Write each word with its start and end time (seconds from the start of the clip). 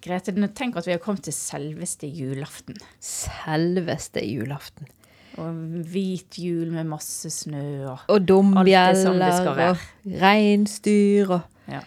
Grete, 0.00 0.32
tenk 0.56 0.78
at 0.80 0.86
vi 0.88 0.94
har 0.94 1.02
kommet 1.02 1.26
til 1.26 1.34
selveste 1.36 2.08
julaften. 2.08 2.78
Selveste 3.04 4.22
julaften. 4.24 4.88
Og 5.40 5.54
hvit 5.92 6.38
jul 6.40 6.72
med 6.74 6.88
masse 6.90 7.30
snø 7.30 7.86
og 7.92 8.08
Og 8.10 8.24
dombjeller 8.26 9.44
og 9.52 9.86
reinsdyr 10.22 11.36
og 11.36 11.40
Ja. 11.70 11.84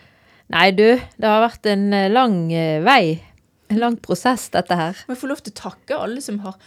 Nei, 0.54 0.70
du, 0.72 0.86
det 1.18 1.28
har 1.28 1.42
vært 1.42 1.66
en 1.72 1.88
eh, 1.96 2.12
lang 2.12 2.38
eh, 2.54 2.80
vei. 2.86 3.18
En 3.74 3.80
lang 3.82 3.96
prosess, 4.00 4.46
dette 4.54 4.78
her. 4.78 5.00
Må 5.08 5.16
jeg 5.16 5.22
få 5.24 5.30
lov 5.32 5.42
til 5.42 5.54
å 5.56 5.60
takke 5.64 5.98
alle 5.98 6.22
som 6.22 6.38
har 6.44 6.60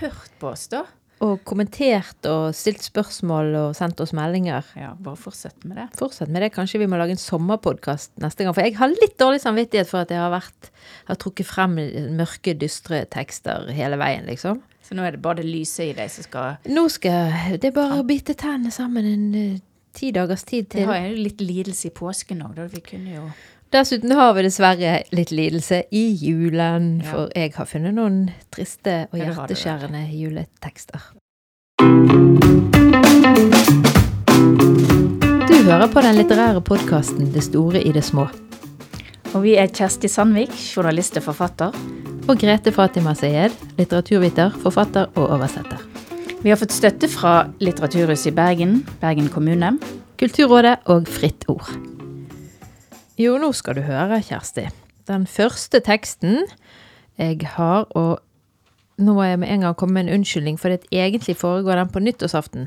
hørt 0.00 0.32
på 0.40 0.48
oss, 0.54 0.64
da? 0.72 0.86
Og 1.22 1.38
kommentert 1.46 2.26
og 2.26 2.48
stilt 2.58 2.82
spørsmål 2.82 3.54
og 3.54 3.76
sendt 3.78 4.00
oss 4.02 4.12
meldinger. 4.16 4.66
Ja, 4.76 4.90
bare 4.98 5.16
fortsett 5.16 5.62
med 5.64 5.78
det. 5.78 5.86
Fortsett 5.96 6.28
med 6.28 6.42
det. 6.42 6.50
Kanskje 6.56 6.80
vi 6.82 6.88
må 6.90 6.98
lage 6.98 7.14
en 7.14 7.20
sommerpodkast 7.22 8.10
neste 8.20 8.44
gang. 8.44 8.54
For 8.56 8.66
jeg 8.66 8.74
har 8.80 8.90
litt 8.90 9.14
dårlig 9.20 9.40
samvittighet 9.44 9.88
for 9.88 10.02
at 10.02 10.10
jeg 10.10 10.18
har 10.20 10.32
vært 10.34 10.70
har 11.08 11.20
trukket 11.22 11.46
frem 11.48 11.78
mørke, 12.18 12.56
dystre 12.58 13.04
tekster 13.14 13.70
hele 13.72 13.96
veien, 14.00 14.26
liksom. 14.28 14.60
Så 14.84 14.98
nå 14.98 15.06
er 15.06 15.14
det 15.16 15.22
bare 15.24 15.40
det 15.40 15.46
lyse 15.48 15.86
i 15.86 15.94
deg 15.96 16.10
som 16.12 16.26
skal 16.26 16.58
Nå 16.68 16.82
skal 16.92 17.56
Det 17.62 17.70
er 17.70 17.76
bare 17.78 18.02
å 18.02 18.04
bite 18.04 18.34
tennene 18.36 18.74
sammen 18.74 19.06
en 19.08 19.24
eh, 19.38 19.62
ti 19.96 20.10
dagers 20.12 20.42
tid 20.44 20.66
Vi 20.66 20.80
til. 20.82 20.90
har 20.90 21.06
jo 21.06 21.22
litt 21.24 21.40
lidelse 21.40 21.88
i 21.88 21.94
påsken 21.94 22.42
òg, 22.44 22.56
da. 22.58 22.66
Vi 22.68 22.82
kunne 22.84 23.14
jo 23.14 23.24
Dessuten 23.74 24.12
har 24.14 24.34
vi 24.36 24.42
dessverre 24.46 24.90
litt 25.10 25.32
lidelse 25.34 25.80
i 25.90 26.04
julen, 26.14 27.00
Ja. 27.02 27.10
for 27.10 27.30
jeg 27.34 27.54
har 27.56 27.66
funnet 27.66 27.94
noen 27.94 28.30
triste 28.54 29.08
og 29.12 29.18
hjerteskjærende 29.18 30.04
juletekster. 30.14 31.00
Du 35.48 35.54
hører 35.66 35.88
på 35.90 36.02
den 36.02 36.14
litterære 36.20 36.62
podkasten 36.62 37.32
Det 37.32 37.42
store 37.42 37.82
i 37.82 37.90
det 37.90 38.04
små. 38.04 38.28
Og 39.34 39.42
vi 39.42 39.56
er 39.56 39.66
Kjersti 39.66 40.06
Sandvik, 40.08 40.54
journalist 40.76 41.16
og 41.16 41.24
forfatter. 41.24 41.74
Og 42.28 42.38
Grete 42.38 42.70
Fatima 42.70 43.12
Sayed, 43.14 43.50
litteraturviter, 43.76 44.50
forfatter 44.62 45.10
og 45.16 45.30
oversetter. 45.30 45.82
Vi 46.44 46.50
har 46.50 46.56
fått 46.56 46.70
støtte 46.70 47.08
fra 47.08 47.48
Litteraturhuset 47.58 48.26
i 48.26 48.30
Bergen, 48.36 48.86
Bergen 49.00 49.28
kommune. 49.28 49.80
Kulturrådet 50.16 50.78
og 50.86 51.08
Fritt 51.08 51.44
Ord. 51.48 51.93
Jo, 53.14 53.36
nå 53.38 53.52
skal 53.54 53.76
du 53.78 53.84
høre, 53.86 54.18
Kjersti. 54.26 54.66
Den 55.06 55.26
første 55.30 55.78
teksten 55.84 56.48
jeg 57.20 57.44
har, 57.54 57.84
og 57.94 58.18
nå 58.98 59.14
må 59.14 59.22
jeg 59.22 59.38
med 59.38 59.52
en 59.54 59.66
gang 59.66 59.76
komme 59.78 59.94
med 59.94 60.08
en 60.08 60.18
unnskyldning, 60.18 60.58
for 60.58 60.74
det 60.74 60.88
egentlig 60.90 61.36
foregår 61.38 61.78
den 61.78 61.92
på 61.94 62.02
nyttårsaften. 62.02 62.66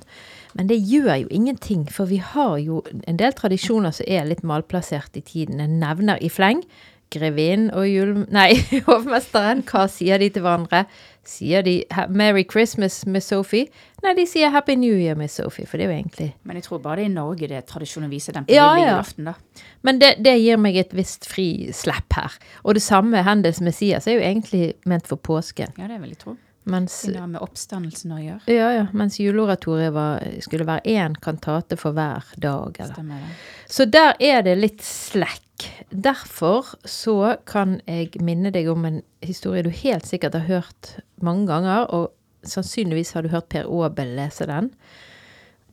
Men 0.55 0.69
det 0.69 0.79
gjør 0.87 1.25
jo 1.25 1.27
ingenting, 1.31 1.83
for 1.91 2.07
vi 2.07 2.21
har 2.23 2.55
jo 2.63 2.79
en 3.07 3.19
del 3.19 3.35
tradisjoner 3.35 3.91
som 3.91 4.07
er 4.07 4.29
litt 4.29 4.45
malplassert 4.47 5.19
i 5.19 5.25
tiden. 5.25 5.59
Jeg 5.59 5.81
nevner 5.83 6.23
i 6.23 6.31
fleng 6.31 6.63
grevinnen 7.11 7.71
og 7.75 7.87
jul... 7.89 8.15
Nei, 8.37 8.53
hovmesteren. 8.87 9.65
Hva 9.67 9.85
sier 9.91 10.23
de 10.23 10.31
til 10.31 10.47
hverandre? 10.47 10.85
Sier 11.27 11.61
de 11.65 11.83
'Merry 12.09 12.45
Christmas, 12.49 13.01
Miss 13.05 13.27
Sophie'? 13.31 13.67
Nei, 14.03 14.13
de 14.15 14.25
sier 14.25 14.49
'Happy 14.49 14.75
New 14.79 14.93
Year, 14.95 15.15
Miss 15.19 15.35
Sophie', 15.39 15.67
for 15.67 15.77
det 15.77 15.87
er 15.87 15.91
jo 15.91 15.97
egentlig 15.97 16.33
Men 16.43 16.55
jeg 16.55 16.63
tror 16.63 16.79
bare 16.79 16.95
det 17.01 17.05
er 17.05 17.09
i 17.09 17.13
Norge 17.13 17.47
det 17.51 17.57
er 17.57 17.61
tradisjon 17.67 18.05
å 18.07 18.09
vise 18.09 18.31
den 18.31 18.45
på 18.47 18.53
Ja, 18.55 18.69
julaften, 18.79 19.25
da. 19.25 19.33
Men 19.83 19.99
det, 19.99 20.15
det 20.23 20.37
gir 20.39 20.57
meg 20.57 20.77
et 20.79 20.93
visst 20.95 21.27
frislepp 21.27 22.13
her. 22.15 22.31
Og 22.63 22.75
det 22.75 22.81
samme 22.85 23.23
Hendels 23.27 23.59
Messias 23.61 24.07
er 24.07 24.13
jo 24.19 24.23
egentlig 24.23 24.73
ment 24.85 25.07
for 25.07 25.17
påsken. 25.17 25.73
Ja, 25.77 25.87
det 25.87 25.99
vil 26.01 26.09
jeg 26.15 26.19
tro. 26.23 26.37
Mens, 26.67 27.01
Det 27.07 27.15
har 27.15 27.27
med 27.31 27.39
oppstandelsen 27.41 28.11
å 28.11 28.17
gjøre. 28.19 28.41
ja, 28.51 28.71
ja, 28.75 28.87
mens 28.93 29.15
juleoratoriet 29.19 29.93
var, 29.93 30.19
skulle 30.43 30.65
være 30.67 30.81
én 30.83 31.13
kantate 31.23 31.77
for 31.79 31.91
hver 31.95 32.23
dag. 32.37 32.75
Eller. 32.79 33.21
Så 33.67 33.85
der 33.85 34.15
er 34.19 34.41
det 34.43 34.57
litt 34.57 34.81
slekk. 34.83 35.43
Derfor 35.89 36.75
så 36.85 37.37
kan 37.45 37.79
jeg 37.87 38.19
minne 38.21 38.51
deg 38.51 38.67
om 38.69 38.83
en 38.85 39.01
historie 39.23 39.63
du 39.63 39.69
helt 39.69 40.05
sikkert 40.05 40.33
har 40.33 40.41
hørt 40.41 40.99
mange 41.23 41.47
ganger, 41.49 41.87
og 41.93 42.13
sannsynligvis 42.47 43.11
har 43.15 43.25
du 43.25 43.31
hørt 43.33 43.49
Per 43.49 43.67
Aabel 43.67 44.15
lese 44.17 44.47
den. 44.49 44.71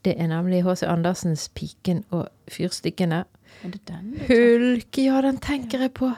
Det 0.04 0.14
er 0.20 0.28
nemlig 0.28 0.64
H.C. 0.64 0.82
Andersens 0.82 1.48
'Piken 1.54 2.04
og 2.10 2.28
fyrstikkene'. 2.50 3.24
Er 3.64 3.70
det 3.72 3.80
den? 3.88 4.12
Hulk, 4.28 4.98
ja, 4.98 5.20
den 5.22 5.38
tenker 5.40 5.80
jeg 5.80 5.94
på. 5.94 6.10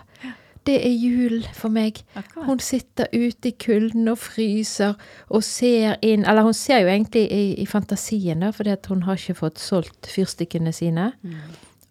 Det 0.66 0.81
er 0.86 0.91
jul 0.91 1.44
for 1.54 1.70
meg. 1.70 2.00
Akkurat. 2.19 2.47
Hun 2.47 2.59
sitter 2.59 3.06
ute 3.15 3.53
i 3.53 3.54
kulden 3.54 4.09
og 4.10 4.19
fryser 4.19 4.97
og 5.28 5.44
ser 5.47 5.94
inn 6.03 6.25
Eller 6.26 6.42
hun 6.42 6.54
ser 6.54 6.81
jo 6.82 6.88
egentlig 6.91 7.28
i, 7.31 7.54
i 7.62 7.66
fantasien, 7.66 8.41
da, 8.42 8.50
fordi 8.50 8.75
hun 8.88 9.03
har 9.06 9.15
ikke 9.15 9.38
fått 9.38 9.62
solgt 9.62 10.10
fyrstikkene 10.10 10.72
sine. 10.72 11.12
Mm. 11.22 11.38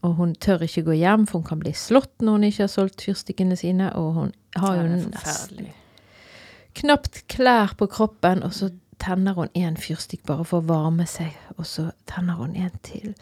Og 0.01 0.13
hun 0.19 0.35
tør 0.35 0.68
ikke 0.68 0.84
gå 0.90 1.00
hjem, 1.00 1.24
for 1.28 1.40
hun 1.40 1.47
kan 1.47 1.63
bli 1.63 1.72
slått 1.74 2.22
når 2.22 2.31
hun 2.31 2.44
ikke 2.44 2.63
har 2.63 2.74
solgt 2.74 3.06
fyrstikkene 3.07 3.56
sine. 3.56 3.94
Og 3.95 4.13
hun 4.13 4.35
har 4.59 4.75
jo 4.81 4.90
nesten. 4.91 5.72
Knapt 6.75 7.24
klær 7.31 7.75
på 7.80 7.88
kroppen, 7.91 8.44
og 8.44 8.53
så 8.56 8.72
tenner 9.02 9.36
hun 9.38 9.52
en 9.53 9.78
fyrstikk 9.80 10.24
bare 10.28 10.46
for 10.47 10.63
å 10.63 10.69
varme 10.69 11.08
seg, 11.09 11.36
og 11.58 11.68
så 11.69 11.90
tenner 12.09 12.40
hun 12.40 12.56
en 12.56 12.78
til. 12.86 13.16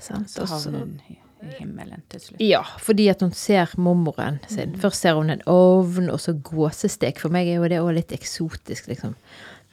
Sant? 0.00 0.32
Så 0.32 0.46
havner 0.50 0.84
hun 0.84 0.96
i 1.08 1.18
i 1.44 1.52
himmelen 1.58 2.02
til 2.12 2.22
slutt. 2.22 2.42
Ja, 2.42 2.62
fordi 2.80 3.08
at 3.12 3.22
hun 3.24 3.32
ser 3.36 3.72
mormoren 3.80 4.40
sin. 4.50 4.74
Først 4.80 5.04
ser 5.04 5.18
hun 5.18 5.32
en 5.32 5.42
ovn, 5.50 6.08
og 6.12 6.20
så 6.22 6.34
gåsestek. 6.46 7.20
For 7.22 7.34
meg 7.34 7.50
er 7.50 7.60
jo 7.60 7.70
det 7.70 7.82
òg 7.82 7.92
litt 7.98 8.14
eksotisk, 8.16 8.88
liksom. 8.92 9.14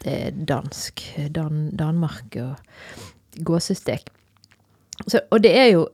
Det 0.02 0.18
er 0.28 0.38
dansk. 0.50 1.04
Dan, 1.34 1.70
Danmark 1.78 2.38
og 2.42 3.44
gåsestek. 3.48 4.10
Så, 5.08 5.22
og 5.32 5.42
det 5.44 5.56
er 5.58 5.74
jo 5.74 5.90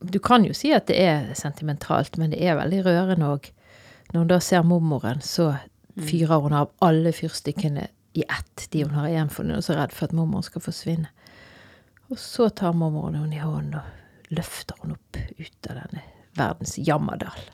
Du 0.00 0.16
kan 0.18 0.40
jo 0.48 0.54
si 0.56 0.70
at 0.72 0.86
det 0.88 0.94
er 0.96 1.26
sentimentalt, 1.36 2.14
men 2.16 2.30
det 2.32 2.38
er 2.40 2.54
veldig 2.56 2.78
rørende 2.86 3.26
òg. 3.34 3.50
Når 4.14 4.22
hun 4.22 4.30
da 4.30 4.38
ser 4.40 4.62
mormoren, 4.64 5.20
så 5.20 5.50
fyrer 6.06 6.44
hun 6.44 6.56
av 6.56 6.70
alle 6.84 7.12
fyrstikkene 7.16 7.88
i 8.18 8.24
ett, 8.26 8.66
de 8.70 8.84
hun 8.84 8.96
har 8.98 9.08
igjen, 9.08 9.30
for 9.30 9.46
hun 9.46 9.56
er 9.56 9.64
så 9.64 9.76
redd 9.78 9.94
for 9.94 10.08
at 10.08 10.14
mormoren 10.16 10.46
skal 10.46 10.64
forsvinne. 10.64 11.10
Og 12.10 12.18
så 12.18 12.48
tar 12.50 12.74
mormoren 12.74 13.18
henne 13.20 13.36
i 13.38 13.42
hånden 13.42 13.76
og 13.78 14.34
løfter 14.34 14.78
henne 14.82 14.96
opp 14.98 15.18
ut 15.38 15.70
av 15.70 15.82
denne 15.82 16.02
verdens 16.38 16.78
jammerdal. 16.78 17.44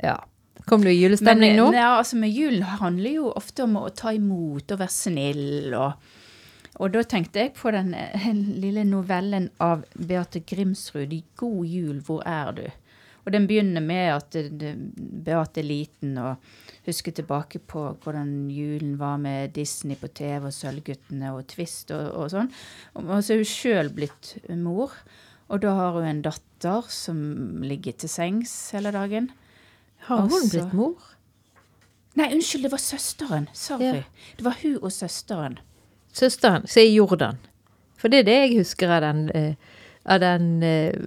Ja. 0.00 0.18
Kom 0.64 0.84
du 0.84 0.90
i 0.90 0.96
julestemning 0.96 1.56
nå? 1.58 1.68
Mm. 1.68 1.76
Ja, 1.76 1.88
altså 1.98 2.16
med 2.16 2.32
julen 2.32 2.62
handler 2.62 3.18
jo 3.18 3.32
ofte 3.36 3.66
om 3.66 3.76
å 3.80 3.88
ta 3.92 4.14
imot 4.16 4.72
og 4.72 4.80
være 4.80 4.92
snill. 4.92 5.74
Og, 5.76 6.06
og 6.78 6.94
da 6.94 7.02
tenkte 7.08 7.42
jeg 7.42 7.52
på 7.58 7.72
den 7.74 7.92
eh, 7.98 8.30
lille 8.64 8.86
novellen 8.88 9.50
av 9.64 9.84
Beate 9.98 10.40
Grimsrud, 10.46 11.12
'God 11.36 11.68
jul, 11.68 12.00
hvor 12.06 12.24
er 12.24 12.56
du?' 12.56 12.70
Og 13.24 13.32
den 13.32 13.46
begynner 13.48 13.80
med 13.84 14.10
at 14.12 14.36
Beate 15.24 15.62
er 15.62 15.66
liten 15.66 16.18
og 16.20 16.42
husker 16.84 17.14
tilbake 17.16 17.60
på 17.64 17.86
hvordan 18.04 18.50
julen 18.52 18.98
var 19.00 19.16
med 19.20 19.54
Disney 19.56 19.96
på 20.00 20.10
TV 20.12 20.50
og 20.50 20.52
Sølvguttene 20.52 21.32
og 21.32 21.46
Twist 21.48 21.92
og, 21.96 22.10
og 22.12 22.32
sånn. 22.34 22.50
Og 23.00 23.14
så 23.24 23.34
er 23.34 23.40
hun 23.40 23.48
sjøl 23.48 23.90
blitt 23.96 24.34
mor, 24.60 24.92
og 25.48 25.64
da 25.64 25.72
har 25.78 25.96
hun 25.96 26.08
en 26.08 26.22
datter 26.24 26.92
som 26.92 27.18
ligger 27.64 27.96
til 27.96 28.12
sengs 28.12 28.52
hele 28.76 28.92
dagen. 28.94 29.30
Har 30.08 30.26
hun 30.26 30.32
Også, 30.32 30.52
blitt 30.52 30.76
mor? 30.76 31.10
Nei, 32.14 32.28
unnskyld, 32.36 32.68
det 32.68 32.72
var 32.74 32.82
søsteren. 32.82 33.48
Sorry. 33.56 33.88
Ja. 33.88 34.28
Det 34.38 34.44
var 34.46 34.60
hun 34.60 34.76
og 34.82 34.92
søsteren. 34.94 35.58
Søsteren, 36.14 36.68
som 36.70 36.84
er 36.84 36.92
Jordan. 36.92 37.40
For 37.98 38.12
det 38.12 38.22
er 38.22 38.28
det 38.28 38.36
jeg 38.36 38.58
husker 38.60 38.92
av 38.92 39.00
den, 39.02 39.24
eh, 39.34 39.54
av 40.04 40.20
den 40.22 40.62
eh, 40.62 41.06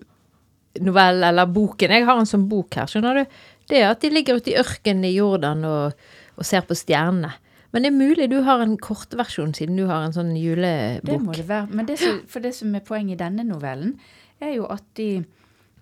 novellen, 0.84 1.26
eller 1.30 1.50
boken. 1.52 1.94
Jeg 1.94 2.08
har 2.08 2.20
en 2.20 2.30
sånn 2.30 2.48
bok 2.52 2.78
her, 2.80 2.90
skjønner 2.92 3.22
du. 3.22 3.40
Det 3.68 3.82
er 3.82 3.92
at 3.92 4.04
de 4.04 4.12
ligger 4.14 4.40
ute 4.40 4.54
i 4.54 4.58
ørkenen 4.60 5.08
i 5.10 5.16
Jordan 5.18 5.66
og, 5.68 6.08
og 6.38 6.48
ser 6.48 6.66
på 6.68 6.78
stjernene. 6.78 7.34
Men 7.76 7.84
det 7.84 7.90
er 7.92 7.98
mulig 7.98 8.30
du 8.32 8.40
har 8.48 8.62
en 8.64 8.78
kortversjon, 8.80 9.52
siden 9.58 9.80
du 9.80 9.86
har 9.90 10.06
en 10.06 10.16
sånn 10.16 10.32
julebok. 10.40 11.10
Det 11.10 11.18
må 11.24 11.36
det 11.36 11.48
være. 11.50 11.68
Men 11.76 11.90
det 11.90 11.98
som, 12.02 12.22
for 12.32 12.46
det 12.46 12.54
som 12.56 12.72
er 12.78 12.86
poenget 12.88 13.18
i 13.18 13.24
denne 13.26 13.44
novellen, 13.48 13.98
er 14.40 14.56
jo 14.56 14.70
at 14.72 14.86
de 15.00 15.26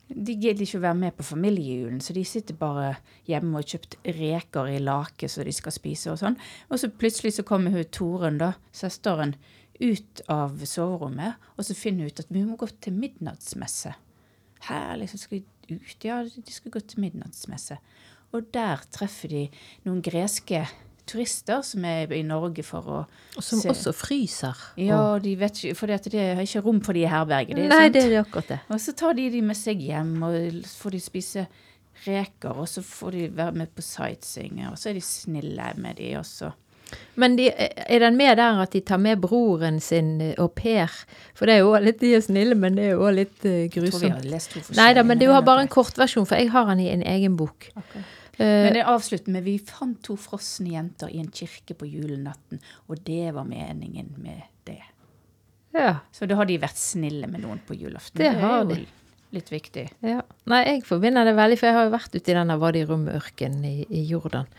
de 0.05 0.35
gidder 0.37 0.61
ikke 0.65 0.77
å 0.79 0.83
være 0.83 0.99
med 0.99 1.15
på 1.17 1.25
familiejulen, 1.25 1.99
så 2.03 2.13
de 2.13 2.21
sitter 2.27 2.57
bare 2.59 2.91
hjemme 3.29 3.55
og 3.55 3.63
har 3.63 3.69
kjøpt 3.73 3.97
reker 4.19 4.69
i 4.69 4.79
lake 4.83 5.29
så 5.31 5.45
de 5.45 5.53
skal 5.55 5.73
spise 5.73 6.11
og 6.13 6.19
sånn. 6.21 6.37
Og 6.69 6.81
så 6.81 6.91
plutselig 6.93 7.35
så 7.39 7.45
kommer 7.47 7.73
hun 7.73 7.87
Torunn, 7.89 8.37
da, 8.41 8.53
søsteren, 8.75 9.33
ut 9.81 10.21
av 10.31 10.61
soverommet, 10.63 11.41
og 11.57 11.67
så 11.67 11.75
finner 11.77 12.05
hun 12.05 12.13
ut 12.13 12.21
at 12.21 12.29
vi 12.31 12.43
må 12.45 12.57
gå 12.59 12.69
til 12.85 12.95
midnattsmesse. 12.95 13.95
Her 14.69 14.95
liksom 14.97 15.19
skal 15.21 15.41
de 15.67 15.75
ut, 15.79 16.05
ja, 16.05 16.21
de 16.23 16.51
skal 16.53 16.71
gå 16.71 16.79
til 16.87 16.99
midnattsmesse. 17.05 17.77
Og 18.33 18.47
der 18.53 18.81
treffer 18.91 19.29
de 19.31 19.43
noen 19.85 20.01
greske 20.05 20.63
turister 21.05 21.61
som 21.61 21.83
er 21.85 22.09
i 22.17 22.23
Norge 22.25 22.63
for 22.65 22.81
å 22.89 22.97
Og 23.37 23.43
som 23.45 23.59
se- 23.61 23.69
også 23.69 23.93
fryser. 23.93 24.57
Ja, 24.81 25.19
de 25.21 25.35
vet 25.37 25.59
ikke, 25.61 25.75
for 25.77 25.87
det 25.87 26.13
er 26.13 26.41
ikke 26.41 26.63
rom 26.65 26.81
for 26.81 26.93
de 26.97 27.03
i 27.05 27.09
herberget. 27.11 27.55
Det 27.55 27.69
nei, 27.69 27.83
sant? 27.85 27.93
det 27.93 28.03
er 28.09 28.23
akkurat 28.23 28.47
det. 28.55 28.59
Og 28.73 28.79
så 28.81 28.95
tar 28.97 29.13
de 29.13 29.29
de 29.29 29.41
med 29.45 29.55
seg 29.59 29.79
hjem, 29.85 30.15
og 30.25 30.63
får 30.65 30.91
de 30.97 30.99
spise 31.05 31.45
reker, 32.07 32.57
og 32.57 32.67
så 32.67 32.81
får 32.83 33.11
de 33.15 33.27
være 33.37 33.55
med 33.61 33.67
på 33.75 33.81
sightseeing, 33.85 34.65
og 34.67 34.77
så 34.81 34.89
er 34.89 34.97
de 34.97 35.01
snille 35.05 35.69
med 35.77 35.95
de 36.01 36.09
også. 36.19 36.51
Men 37.19 37.37
de, 37.39 37.47
er 37.51 38.03
den 38.03 38.17
med 38.19 38.37
der 38.37 38.59
at 38.63 38.73
de 38.75 38.81
tar 38.83 38.99
med 39.01 39.21
broren 39.23 39.79
sin 39.83 40.17
eh, 40.21 40.33
au 40.41 40.49
pair? 40.51 40.91
For 41.37 41.47
det 41.47 41.57
er 41.57 41.63
jo 41.63 41.75
litt 41.83 42.01
de 42.03 42.13
er 42.17 42.25
snille, 42.25 42.57
men 42.59 42.77
det 42.77 42.89
er 42.89 42.95
jo 42.95 43.05
òg 43.07 43.15
litt 43.21 43.39
grusomt. 43.45 43.75
Jeg 43.75 43.95
tror 43.95 44.03
vi 44.03 44.13
har 44.13 44.29
lest 44.35 44.55
to 44.55 44.63
Nei 44.77 44.89
da, 44.97 45.05
men 45.07 45.21
du 45.21 45.27
har 45.31 45.45
bare 45.47 45.65
en 45.65 45.71
kortversjon, 45.71 46.27
for 46.27 46.39
jeg 46.39 46.51
har 46.53 46.67
den 46.73 46.83
i 46.83 46.91
en 46.91 47.05
egen 47.15 47.37
bok. 47.39 47.69
Okay. 47.85 48.03
Men 48.37 48.73
det 48.75 48.83
avslutter 48.91 49.31
med 49.31 49.45
vi 49.45 49.55
fant 49.63 50.01
to 50.03 50.17
frosne 50.19 50.73
jenter 50.73 51.11
i 51.13 51.21
en 51.21 51.31
kirke 51.31 51.77
på 51.77 51.87
julenatten, 51.87 52.59
og 52.91 52.99
det 53.07 53.31
var 53.35 53.47
meningen 53.47 54.11
med 54.19 54.43
det. 54.67 54.81
Ja. 55.75 56.01
Så 56.11 56.27
da 56.27 56.37
har 56.39 56.47
de 56.49 56.59
vært 56.59 56.79
snille 56.79 57.29
med 57.31 57.43
noen 57.45 57.61
på 57.67 57.77
julaften. 57.79 58.19
Det 58.19 58.33
har 58.41 58.67
de. 58.67 58.83
Litt 59.35 59.51
viktig. 59.51 59.85
Ja. 60.05 60.23
Nei, 60.49 60.63
jeg 60.65 60.85
forbinder 60.87 61.27
det 61.27 61.35
veldig, 61.37 61.59
for 61.59 61.69
jeg 61.69 61.77
har 61.77 61.87
jo 61.87 61.93
vært 61.93 62.15
ute 62.15 62.31
i 62.31 62.37
denne 62.37 62.57
Wadi 62.61 62.85
Rum-ørkenen 62.87 63.67
i, 63.67 63.75
i 63.89 64.05
Jordan. 64.09 64.49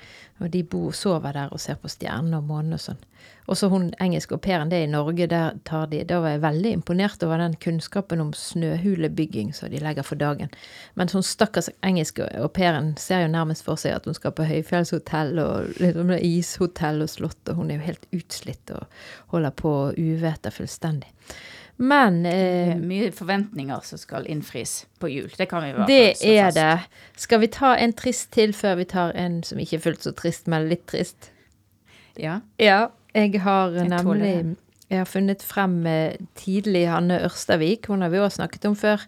Og 0.44 0.50
de 0.52 0.60
bor, 0.68 0.92
sover 0.92 1.32
der 1.32 1.52
og 1.54 1.60
ser 1.62 1.78
på 1.80 1.88
stjernene 1.88 2.42
og 2.42 2.48
månen 2.50 2.76
og 2.76 2.82
sånn. 2.82 2.98
Og 3.46 3.56
så 3.56 3.70
hun 3.70 3.86
engelske 4.02 4.34
au 4.34 4.40
pairen, 4.42 4.68
det 4.68 4.82
i 4.84 4.90
Norge, 4.90 5.28
der 5.30 5.56
tar 5.64 5.86
de 5.90 6.02
Da 6.04 6.18
var 6.20 6.34
jeg 6.34 6.42
veldig 6.42 6.72
imponert 6.76 7.22
over 7.24 7.40
den 7.40 7.54
kunnskapen 7.62 8.20
om 8.20 8.32
snøhulebygging 8.36 9.54
som 9.54 9.70
de 9.72 9.80
legger 9.80 10.04
for 10.04 10.20
dagen. 10.20 10.52
Mens 10.98 11.14
hun 11.16 11.24
stakkars 11.24 11.70
engelske 11.86 12.26
au 12.36 12.48
pairen 12.52 12.94
ser 13.00 13.24
jo 13.24 13.32
nærmest 13.32 13.64
for 13.64 13.80
seg 13.80 13.96
at 13.96 14.04
hun 14.04 14.18
skal 14.18 14.34
på 14.36 14.48
høyfjellshotell 14.50 15.38
og 15.40 15.78
liksom 15.80 16.12
ishotell 16.18 17.04
og 17.06 17.12
slott, 17.12 17.42
og 17.48 17.62
hun 17.62 17.70
er 17.70 17.80
jo 17.80 17.88
helt 17.88 18.08
utslitt 18.18 18.74
og 18.74 18.90
holder 19.32 19.54
på 19.56 19.76
å 19.86 19.92
uvete 19.96 20.52
fullstendig. 20.52 21.14
Men 21.76 22.22
eh, 22.26 22.72
mye 22.80 23.10
forventninger 23.12 23.80
som 23.84 24.00
skal 24.00 24.26
innfris 24.32 24.86
på 25.00 25.10
jul. 25.12 25.30
Det 25.36 25.48
kan 25.50 25.64
vi 25.64 25.72
være 25.76 25.88
det 25.90 26.02
fast. 26.14 26.24
er 26.24 26.52
det. 26.56 27.00
Skal 27.20 27.42
vi 27.42 27.50
ta 27.52 27.74
en 27.76 27.92
trist 27.96 28.30
til 28.32 28.54
før 28.56 28.78
vi 28.80 28.86
tar 28.88 29.16
en 29.18 29.42
som 29.44 29.60
ikke 29.60 29.76
er 29.76 29.84
fullt 29.84 30.06
så 30.06 30.14
trist, 30.16 30.48
men 30.48 30.70
litt 30.70 30.86
trist? 30.88 31.32
Ja. 32.16 32.40
Ja. 32.62 32.86
Jeg 33.16 33.40
har 33.40 33.72
Jeg 33.72 33.88
nemlig 33.88 34.56
jeg 34.86 35.00
har 35.00 35.08
funnet 35.10 35.42
frem 35.42 35.80
eh, 35.90 36.14
tidlig 36.38 36.84
Hanne 36.86 37.18
Ørstavik. 37.26 37.88
Hun 37.90 38.04
har 38.04 38.12
vi 38.12 38.20
også 38.22 38.38
snakket 38.38 38.68
om 38.68 38.76
før. 38.78 39.02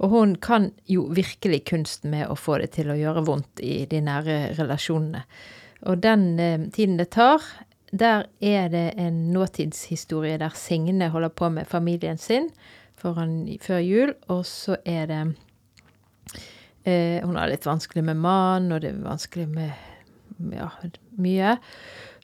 Og 0.00 0.14
hun 0.14 0.34
kan 0.40 0.70
jo 0.88 1.04
virkelig 1.12 1.66
kunsten 1.68 2.14
med 2.14 2.30
å 2.32 2.36
få 2.38 2.56
det 2.62 2.70
til 2.78 2.88
å 2.88 2.96
gjøre 2.96 3.26
vondt 3.28 3.60
i 3.60 3.82
de 3.90 4.00
nære 4.04 4.38
relasjonene. 4.56 5.26
Og 5.84 6.00
den 6.00 6.30
eh, 6.40 6.64
tiden 6.72 6.96
det 6.96 7.10
tar, 7.18 7.44
der 7.92 8.26
er 8.40 8.68
det 8.68 8.86
en 9.00 9.30
nåtidshistorie 9.32 10.38
der 10.38 10.54
Signe 10.54 11.08
holder 11.08 11.28
på 11.28 11.48
med 11.48 11.66
familien 11.66 12.18
sin 12.18 12.50
foran, 12.98 13.58
før 13.62 13.78
jul, 13.78 14.14
og 14.28 14.44
så 14.46 14.76
er 14.84 15.06
det 15.10 15.22
eh, 16.84 17.24
Hun 17.24 17.36
har 17.36 17.48
litt 17.50 17.66
vanskelig 17.66 18.04
med 18.04 18.20
mannen, 18.20 18.72
og 18.72 18.82
det 18.82 18.92
er 18.92 19.04
vanskelig 19.06 19.48
med 19.48 19.70
ja, 20.54 20.68
mye. 21.18 21.56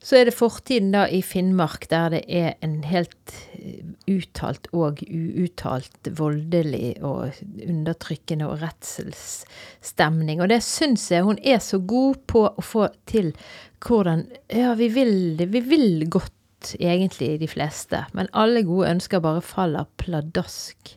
Så 0.05 0.19
er 0.19 0.27
det 0.29 0.37
fortiden 0.37 0.91
da 0.93 1.07
i 1.09 1.23
Finnmark, 1.25 1.87
der 1.89 2.11
det 2.13 2.25
er 2.29 2.59
en 2.65 2.83
helt 2.85 3.37
eh, 3.57 3.81
uttalt 4.11 4.69
og 4.77 5.01
uuttalt 5.09 6.11
voldelig 6.19 6.99
og 7.01 7.39
undertrykkende 7.65 8.51
og 8.51 8.61
redselsstemning. 8.61 10.43
Og 10.45 10.53
det 10.53 10.61
syns 10.67 11.09
jeg 11.13 11.25
hun 11.25 11.41
er 11.41 11.63
så 11.65 11.81
god 11.81 12.21
på 12.29 12.45
å 12.51 12.65
få 12.65 12.91
til 13.09 13.33
hvordan 13.85 14.27
Ja, 14.49 14.75
vi 14.75 14.89
vil. 14.89 15.37
Vi 15.37 15.61
vil 15.61 16.07
godt 16.11 16.33
egentlig, 16.81 17.41
de 17.41 17.49
fleste. 17.49 18.07
Men 18.13 18.29
alle 18.33 18.63
gode 18.65 18.89
ønsker 18.91 19.21
bare 19.21 19.43
faller 19.45 19.85
pladask 19.97 20.95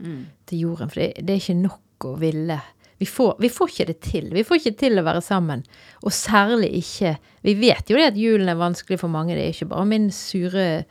til 0.48 0.60
jorden. 0.60 0.90
For 0.90 1.02
det, 1.02 1.14
det 1.28 1.34
er 1.36 1.42
ikke 1.42 1.62
nok 1.62 2.06
å 2.08 2.16
ville. 2.22 2.60
Vi 2.98 3.06
får, 3.06 3.36
vi 3.40 3.50
får 3.50 3.70
ikke 3.70 3.86
det 3.86 4.00
til. 4.02 4.30
Vi 4.34 4.44
får 4.44 4.56
ikke 4.58 4.78
til 4.80 5.00
å 5.00 5.04
være 5.06 5.22
sammen. 5.22 5.64
Og 6.04 6.12
særlig 6.12 6.72
ikke 6.80 7.18
Vi 7.44 7.54
vet 7.54 7.90
jo 7.90 7.98
det 7.98 8.08
at 8.14 8.18
julen 8.18 8.50
er 8.50 8.56
vanskelig 8.56 9.00
for 9.00 9.08
mange. 9.08 9.36
Det 9.36 9.44
er 9.44 9.54
ikke 9.54 9.70
bare 9.70 9.86
min 9.86 10.10
sure 10.12 10.84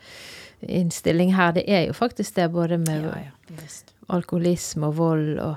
innstilling 0.62 1.34
her. 1.34 1.52
Det 1.52 1.64
er 1.66 1.86
jo 1.86 1.92
faktisk 1.92 2.34
det, 2.36 2.52
både 2.52 2.78
med 2.78 3.04
Ja, 3.04 3.16
ja, 3.26 3.56
alkoholisme 4.08 4.86
og 4.86 4.96
vold 4.96 5.38
og, 5.38 5.56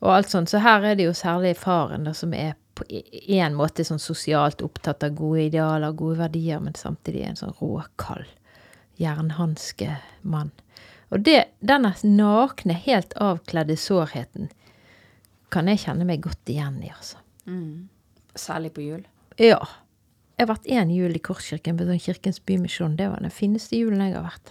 og 0.00 0.14
alt 0.14 0.30
sånt. 0.30 0.50
Så 0.50 0.58
her 0.58 0.84
er 0.84 0.94
det 0.94 1.08
jo 1.08 1.12
særlig 1.12 1.56
faren 1.56 2.04
da, 2.04 2.14
som 2.14 2.32
er 2.34 2.54
på 2.74 2.84
en 2.88 3.54
måte 3.54 3.84
sånn 3.86 4.02
sosialt 4.02 4.62
opptatt 4.64 5.04
av 5.06 5.14
gode 5.18 5.46
idealer, 5.48 5.94
gode 5.96 6.18
verdier, 6.24 6.60
men 6.62 6.74
samtidig 6.78 7.24
en 7.28 7.38
sånn 7.38 7.54
råkald, 7.60 8.28
jernhanskemann. 9.00 10.52
Og 11.14 11.22
det, 11.26 11.38
denne 11.62 11.92
nakne, 12.02 12.74
helt 12.86 13.14
avkledde 13.22 13.76
sårheten 13.78 14.50
kan 15.54 15.70
jeg 15.70 15.84
kjenne 15.84 16.06
meg 16.08 16.24
godt 16.24 16.50
igjen 16.50 16.80
i, 16.82 16.90
altså. 16.90 17.20
Mm. 17.46 17.88
Særlig 18.34 18.72
på 18.74 18.82
jul. 18.82 19.02
Ja. 19.38 19.60
Jeg 20.34 20.48
har 20.48 20.50
vært 20.50 20.66
én 20.66 20.90
jul 20.90 21.14
i 21.14 21.22
Korskirken 21.22 21.76
på 21.78 21.86
sånn 21.86 22.02
Kirkens 22.02 22.40
Bymisjon. 22.42 22.96
Det 22.98 23.06
var 23.12 23.22
den 23.22 23.34
fineste 23.34 23.78
julen 23.78 24.02
jeg 24.02 24.16
har 24.16 24.24
vært. 24.26 24.50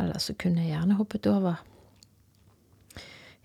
Ellers 0.00 0.30
så 0.30 0.36
kunne 0.40 0.64
jeg 0.64 0.72
gjerne 0.72 0.96
hoppet 0.96 1.28
over 1.28 1.58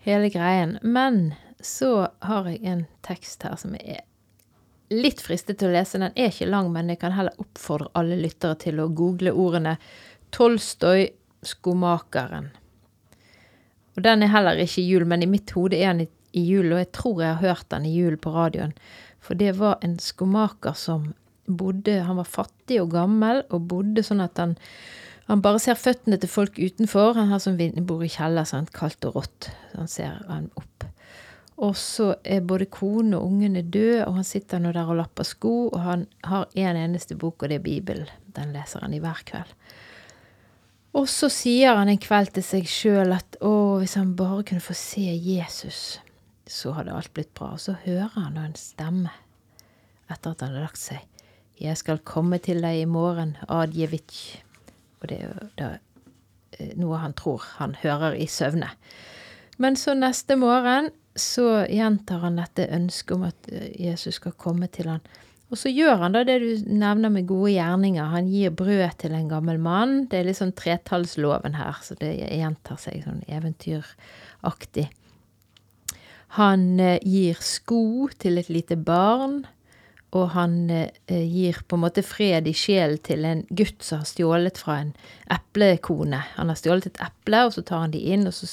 hele 0.06 0.30
greien. 0.32 0.78
Men 0.82 1.34
så 1.60 2.08
har 2.26 2.48
jeg 2.50 2.62
en 2.68 2.84
tekst 3.06 3.46
her 3.46 3.56
som 3.60 3.74
er 3.78 4.04
litt 4.92 5.22
fristet 5.24 5.58
til 5.58 5.70
å 5.70 5.76
lese. 5.76 5.98
Den 5.98 6.14
er 6.14 6.30
ikke 6.30 6.48
lang, 6.50 6.68
men 6.74 6.92
jeg 6.92 7.00
kan 7.00 7.14
heller 7.16 7.36
oppfordre 7.42 7.90
alle 7.98 8.18
lyttere 8.20 8.58
til 8.62 8.80
å 8.82 8.90
google 8.92 9.32
ordene 9.34 9.76
Tolstoy, 10.34 11.08
skomakeren. 11.46 12.50
Og 13.96 14.04
den 14.04 14.24
er 14.24 14.32
heller 14.32 14.60
ikke 14.60 14.82
i 14.82 14.88
jul, 14.90 15.06
men 15.08 15.24
i 15.24 15.30
mitt 15.30 15.54
hode 15.56 15.78
er 15.78 15.94
den 15.94 16.06
i, 16.06 16.10
jul, 16.36 16.68
og 16.74 16.82
jeg 16.82 16.90
tror 16.92 17.22
jeg 17.22 17.32
har 17.32 17.54
hørt 17.54 17.68
den 17.72 17.86
i 17.88 17.94
jul 17.94 18.18
på 18.20 18.34
radioen. 18.34 18.74
For 19.24 19.38
det 19.38 19.54
var 19.56 19.78
en 19.86 19.96
skomaker 20.02 20.76
som 20.76 21.14
bodde 21.46 22.00
Han 22.02 22.18
var 22.18 22.26
fattig 22.26 22.80
og 22.82 22.90
gammel, 22.92 23.44
og 23.54 23.68
bodde 23.70 24.02
sånn 24.04 24.20
at 24.20 24.36
han 24.42 24.56
han 25.26 25.42
bare 25.42 25.58
ser 25.58 25.74
føttene 25.78 26.20
til 26.22 26.30
folk 26.30 26.58
utenfor. 26.58 27.16
Han 27.18 27.32
har 27.32 27.40
sånn 27.42 27.58
bor 27.86 28.04
i 28.06 28.10
kjeller, 28.10 28.46
sånn 28.46 28.68
kaldt 28.74 29.08
og 29.08 29.16
rått. 29.18 29.48
Så 29.72 29.80
han 29.80 29.90
ser 29.90 30.20
han 30.28 30.50
opp. 30.54 30.75
Og 31.56 31.72
så 31.80 32.10
er 32.24 32.44
både 32.44 32.68
kone 32.68 33.16
og 33.16 33.30
ungene 33.30 33.62
døde, 33.62 34.04
og 34.04 34.18
han 34.18 34.26
sitter 34.28 34.60
nå 34.60 34.74
der 34.76 34.90
og 34.92 34.98
lapper 34.98 35.24
sko, 35.24 35.70
og 35.70 35.80
han 35.80 36.06
har 36.24 36.50
én 36.52 36.74
en 36.74 36.82
eneste 36.82 37.16
bok, 37.16 37.42
og 37.42 37.48
det 37.48 37.60
er 37.60 37.64
Bibelen. 37.64 38.10
Den 38.36 38.52
leser 38.52 38.84
han 38.84 38.92
i 38.92 39.00
hver 39.00 39.22
kveld. 39.24 39.54
Og 40.96 41.08
så 41.12 41.28
sier 41.32 41.76
han 41.76 41.88
en 41.92 42.00
kveld 42.00 42.32
til 42.36 42.44
seg 42.44 42.68
sjøl 42.68 43.12
at 43.16 43.36
å, 43.44 43.80
hvis 43.80 43.96
han 43.96 44.14
bare 44.16 44.44
kunne 44.48 44.64
få 44.64 44.76
se 44.76 45.04
Jesus, 45.04 45.98
så 46.48 46.72
hadde 46.76 46.94
alt 46.96 47.12
blitt 47.16 47.34
bra. 47.36 47.54
Og 47.56 47.60
så 47.60 47.76
hører 47.84 48.14
han 48.16 48.38
en 48.40 48.56
stemme 48.56 49.12
etter 50.08 50.32
at 50.32 50.44
han 50.44 50.54
hadde 50.54 50.64
lagt 50.64 50.80
seg. 50.80 51.04
Jeg 51.60 51.76
skal 51.80 52.04
komme 52.04 52.38
til 52.40 52.60
deg 52.64 52.82
i 52.82 52.88
morgen, 52.88 53.36
Adjevitsj. 53.48 54.22
Og 55.00 55.08
det 55.08 55.20
er 55.20 55.28
jo 55.28 55.68
eh, 55.68 56.72
noe 56.80 57.00
han 57.00 57.16
tror 57.16 57.44
han 57.58 57.76
hører 57.80 58.16
i 58.16 58.28
søvne. 58.28 58.70
Men 59.60 59.76
så 59.80 59.96
neste 59.96 60.36
morgen 60.40 60.92
så 61.16 61.64
gjentar 61.72 62.22
han 62.24 62.36
dette 62.40 62.68
ønsket 62.76 63.16
om 63.16 63.24
at 63.28 63.48
eh, 63.52 63.70
Jesus 63.88 64.20
skal 64.20 64.36
komme 64.38 64.68
til 64.72 64.90
han. 64.92 65.04
Og 65.46 65.60
så 65.60 65.70
gjør 65.70 66.00
han 66.00 66.14
da 66.16 66.24
det 66.26 66.40
du 66.42 66.68
nevner 66.74 67.12
med 67.12 67.28
gode 67.28 67.52
gjerninger. 67.54 68.10
Han 68.10 68.30
gir 68.32 68.54
brød 68.56 68.98
til 68.98 69.14
en 69.14 69.28
gammel 69.30 69.60
mann. 69.62 70.06
Det 70.10 70.18
er 70.18 70.26
litt 70.26 70.40
sånn 70.40 70.54
tretallsloven 70.58 71.54
her, 71.54 71.78
så 71.86 71.94
det 72.00 72.16
gjentar 72.18 72.80
seg 72.82 73.04
sånn 73.06 73.22
eventyraktig. 73.30 74.88
Han 76.36 76.80
eh, 76.82 76.98
gir 77.06 77.38
sko 77.40 78.08
til 78.18 78.42
et 78.42 78.50
lite 78.52 78.76
barn, 78.76 79.44
og 80.14 80.28
han 80.36 80.70
eh, 80.70 81.24
gir 81.26 81.58
på 81.66 81.76
en 81.76 81.82
måte 81.82 82.04
fred 82.06 82.46
i 82.46 82.54
sjelen 82.56 83.00
til 83.04 83.24
en 83.26 83.42
gutt 83.48 83.82
som 83.82 84.02
har 84.02 84.08
stjålet 84.08 84.60
fra 84.62 84.78
en 84.84 84.92
eplekone. 85.34 86.20
Han 86.36 86.52
har 86.52 86.58
stjålet 86.60 86.86
et 86.90 87.00
eple, 87.02 87.42
og 87.48 87.56
så 87.56 87.64
tar 87.66 87.82
han 87.84 87.94
de 87.94 88.02
inn, 88.14 88.26
og 88.28 88.36
så 88.36 88.46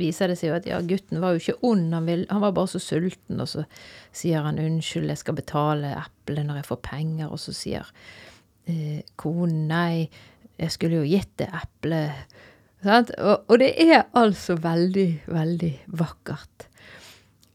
viser 0.00 0.32
det 0.32 0.38
seg 0.40 0.50
jo 0.50 0.56
at 0.56 0.68
ja, 0.68 0.80
gutten 0.80 1.20
var 1.22 1.34
jo 1.34 1.42
ikke 1.42 1.58
ond, 1.68 1.92
han, 1.94 2.08
vil, 2.08 2.24
han 2.32 2.42
var 2.44 2.56
bare 2.56 2.72
så 2.72 2.80
sulten, 2.82 3.42
og 3.44 3.50
så 3.50 3.66
sier 4.16 4.46
han 4.46 4.60
unnskyld, 4.62 5.10
jeg 5.12 5.22
skal 5.22 5.36
betale 5.38 5.92
eplet 5.98 6.48
når 6.48 6.62
jeg 6.62 6.70
får 6.70 6.82
penger, 6.88 7.28
og 7.28 7.42
så 7.42 7.54
sier 7.56 7.92
eh, 8.70 9.04
konen 9.20 9.68
nei, 9.70 10.08
jeg 10.58 10.74
skulle 10.74 11.02
jo 11.02 11.10
gitt 11.10 11.36
det 11.42 11.50
eplet. 11.54 12.38
Og, 12.86 13.44
og 13.50 13.54
det 13.60 13.72
er 13.82 14.06
altså 14.16 14.56
veldig, 14.62 15.08
veldig 15.26 15.72
vakkert. 15.98 16.67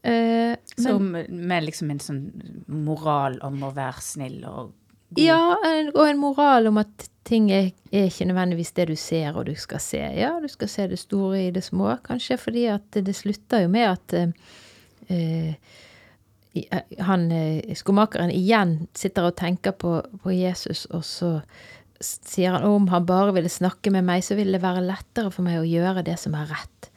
Eh, 0.03 0.55
men- 0.77 1.47
med 1.47 1.63
liksom 1.63 1.91
en 1.91 1.99
sånn 1.99 2.23
moral 2.67 3.37
om 3.41 3.61
å 3.63 3.73
være 3.73 4.01
snill 4.01 4.43
og 4.45 4.73
god. 5.13 5.23
Ja, 5.23 5.55
en- 5.65 5.91
og 5.95 6.07
en 6.09 6.19
moral 6.19 6.67
om 6.67 6.77
at 6.77 7.07
ting 7.23 7.49
er, 7.51 7.71
er 7.93 8.09
ikke 8.09 8.27
nødvendigvis 8.27 8.73
det 8.73 8.87
du 8.89 8.95
ser 8.95 9.37
og 9.37 9.45
du 9.45 9.55
skal 9.55 9.79
se. 9.79 10.01
Ja, 10.19 10.39
du 10.41 10.47
skal 10.51 10.67
se 10.67 10.87
det 10.87 10.99
store 10.99 11.47
i 11.47 11.51
det 11.51 11.63
små, 11.63 11.93
kanskje, 12.03 12.37
fordi 12.37 12.65
at 12.73 12.91
det 12.91 13.15
slutter 13.15 13.61
jo 13.63 13.69
med 13.69 13.89
at 13.89 14.13
eh, 14.13 14.33
eh, 15.09 15.53
han 16.99 17.31
eh, 17.31 17.73
skomakeren 17.73 18.29
igjen 18.33 18.87
sitter 18.93 19.29
og 19.29 19.35
tenker 19.39 19.71
på, 19.71 20.01
på 20.21 20.35
Jesus, 20.35 20.85
og 20.91 21.01
så 21.07 21.41
sier 22.03 22.51
han 22.57 22.63
om 22.67 22.87
han 22.91 23.05
bare 23.07 23.31
ville 23.33 23.49
snakke 23.49 23.89
med 23.91 24.03
meg, 24.03 24.23
så 24.25 24.35
ville 24.35 24.57
det 24.57 24.61
være 24.65 24.83
lettere 24.85 25.31
for 25.31 25.45
meg 25.47 25.61
å 25.61 25.67
gjøre 25.67 26.03
det 26.03 26.17
som 26.19 26.35
er 26.35 26.49
rett. 26.51 26.89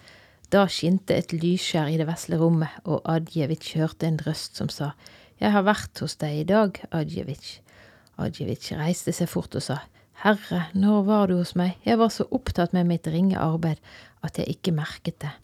Da 0.55 0.69
skinte 0.71 1.17
et 1.19 1.33
lysskjær 1.35 1.91
i 1.91 1.97
det 1.99 2.07
vesle 2.07 2.39
rommet, 2.39 2.71
og 2.85 3.03
Adjevitsj 3.11 3.77
hørte 3.81 4.07
en 4.07 4.21
røst 4.27 4.57
som 4.57 4.69
sa, 4.71 4.93
Jeg 5.41 5.53
har 5.53 5.67
vært 5.67 5.99
hos 6.01 6.17
deg 6.17 6.41
i 6.41 6.45
dag, 6.49 6.79
Adjevitsj. 6.91 7.61
Adjevitsj 8.17 8.77
reiste 8.79 9.13
seg 9.13 9.29
fort 9.29 9.55
og 9.59 9.63
sa, 9.63 9.81
Herre, 10.23 10.69
når 10.73 11.03
var 11.05 11.27
du 11.29 11.37
hos 11.37 11.53
meg? 11.59 11.75
Jeg 11.85 11.99
var 11.99 12.09
så 12.15 12.25
opptatt 12.31 12.73
med 12.73 12.87
mitt 12.89 13.07
ringe 13.07 13.37
arbeid 13.37 13.83
at 14.25 14.39
jeg 14.39 14.57
ikke 14.57 14.73
merket 14.73 15.19
det. 15.21 15.35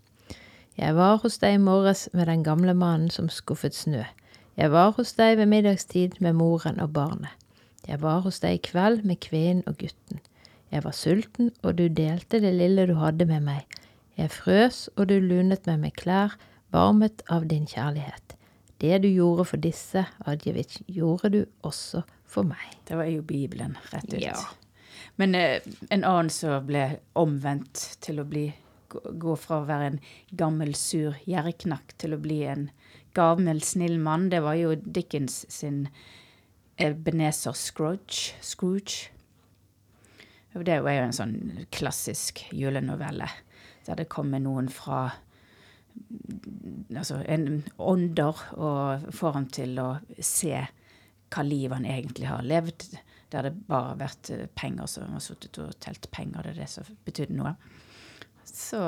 Jeg 0.80 0.96
var 0.96 1.18
hos 1.20 1.36
deg 1.42 1.58
i 1.58 1.60
morges 1.60 2.06
med 2.16 2.30
den 2.30 2.44
gamle 2.46 2.72
mannen 2.72 3.10
som 3.12 3.28
skuffet 3.28 3.76
snø. 3.76 4.06
Jeg 4.56 4.72
var 4.72 4.94
hos 4.96 5.12
deg 5.18 5.36
ved 5.36 5.50
middagstid 5.50 6.16
med 6.24 6.38
moren 6.38 6.80
og 6.80 6.94
barnet. 6.96 7.34
Jeg 7.88 8.00
var 8.00 8.22
hos 8.24 8.40
deg 8.40 8.56
i 8.56 8.64
kveld 8.70 9.04
med 9.04 9.20
kvinnen 9.20 9.66
og 9.66 9.76
gutten. 9.82 10.22
Jeg 10.72 10.84
var 10.86 10.96
sulten, 10.96 11.50
og 11.62 11.76
du 11.76 11.88
delte 11.92 12.40
det 12.40 12.54
lille 12.56 12.86
du 12.88 12.94
hadde 12.96 13.26
med 13.28 13.44
meg. 13.44 13.78
Jeg 14.18 14.32
frøs, 14.34 14.86
og 14.96 15.08
du 15.08 15.16
lunet 15.20 15.66
meg 15.68 15.78
med 15.80 15.96
klær, 15.96 16.36
varmet 16.72 17.22
av 17.32 17.46
din 17.48 17.64
kjærlighet. 17.68 18.36
Det 18.82 18.98
du 19.04 19.08
gjorde 19.08 19.46
for 19.48 19.62
disse, 19.62 20.04
Adjevic, 20.26 20.80
gjorde 20.90 21.30
du 21.32 21.40
også 21.64 22.02
for 22.28 22.48
meg. 22.48 22.64
Det 22.88 22.98
var 22.98 23.08
jo 23.08 23.22
Bibelen, 23.24 23.76
rett 23.92 24.10
ut. 24.10 24.20
Ja. 24.20 24.36
Men 25.20 25.36
eh, 25.38 25.62
en 25.90 26.04
annen 26.04 26.32
som 26.32 26.66
ble 26.66 26.98
omvendt 27.18 27.86
til 28.04 28.20
å 28.22 28.28
bli 28.28 28.50
Gå 28.92 29.32
fra 29.40 29.62
å 29.62 29.64
være 29.64 29.86
en 29.88 29.94
gammel, 30.36 30.74
sur 30.76 31.14
gjerriknakk 31.24 31.94
til 31.96 32.12
å 32.12 32.18
bli 32.20 32.42
en 32.44 32.66
gammel, 33.16 33.62
snill 33.64 33.94
mann, 33.96 34.26
det 34.28 34.42
var 34.44 34.58
jo 34.58 34.74
Dickens 34.76 35.46
sin 35.48 35.86
Ebenezer 36.76 37.56
Scrooge. 37.56 38.34
Scrooge. 38.44 39.08
Det 40.52 40.74
er 40.76 40.82
jo 40.82 41.06
en 41.06 41.16
sånn 41.16 41.38
klassisk 41.72 42.44
julenovelle 42.52 43.30
der 43.86 44.02
det 44.02 44.10
kommer 44.12 44.42
noen 44.42 44.70
fra 44.72 45.04
Altså 46.96 47.18
en 47.28 47.58
ånder 47.76 48.38
og 48.56 49.02
får 49.12 49.34
ham 49.34 49.46
til 49.52 49.76
å 49.82 49.88
se 50.24 50.54
hva 51.32 51.42
liv 51.44 51.72
han 51.72 51.84
egentlig 51.84 52.30
har 52.30 52.46
levd, 52.48 52.86
der 53.28 53.44
det 53.44 53.52
bare 53.68 53.90
har 53.90 54.00
vært 54.00 54.30
penger 54.56 54.88
som 54.88 55.12
har 55.12 55.20
sittet 55.20 55.60
og 55.60 55.74
telt 55.84 56.08
penger. 56.08 56.46
Det 56.46 56.54
er 56.54 56.60
det 56.62 56.68
som 56.72 56.88
betydde 57.04 57.36
noe. 57.36 57.52
Så 58.48 58.80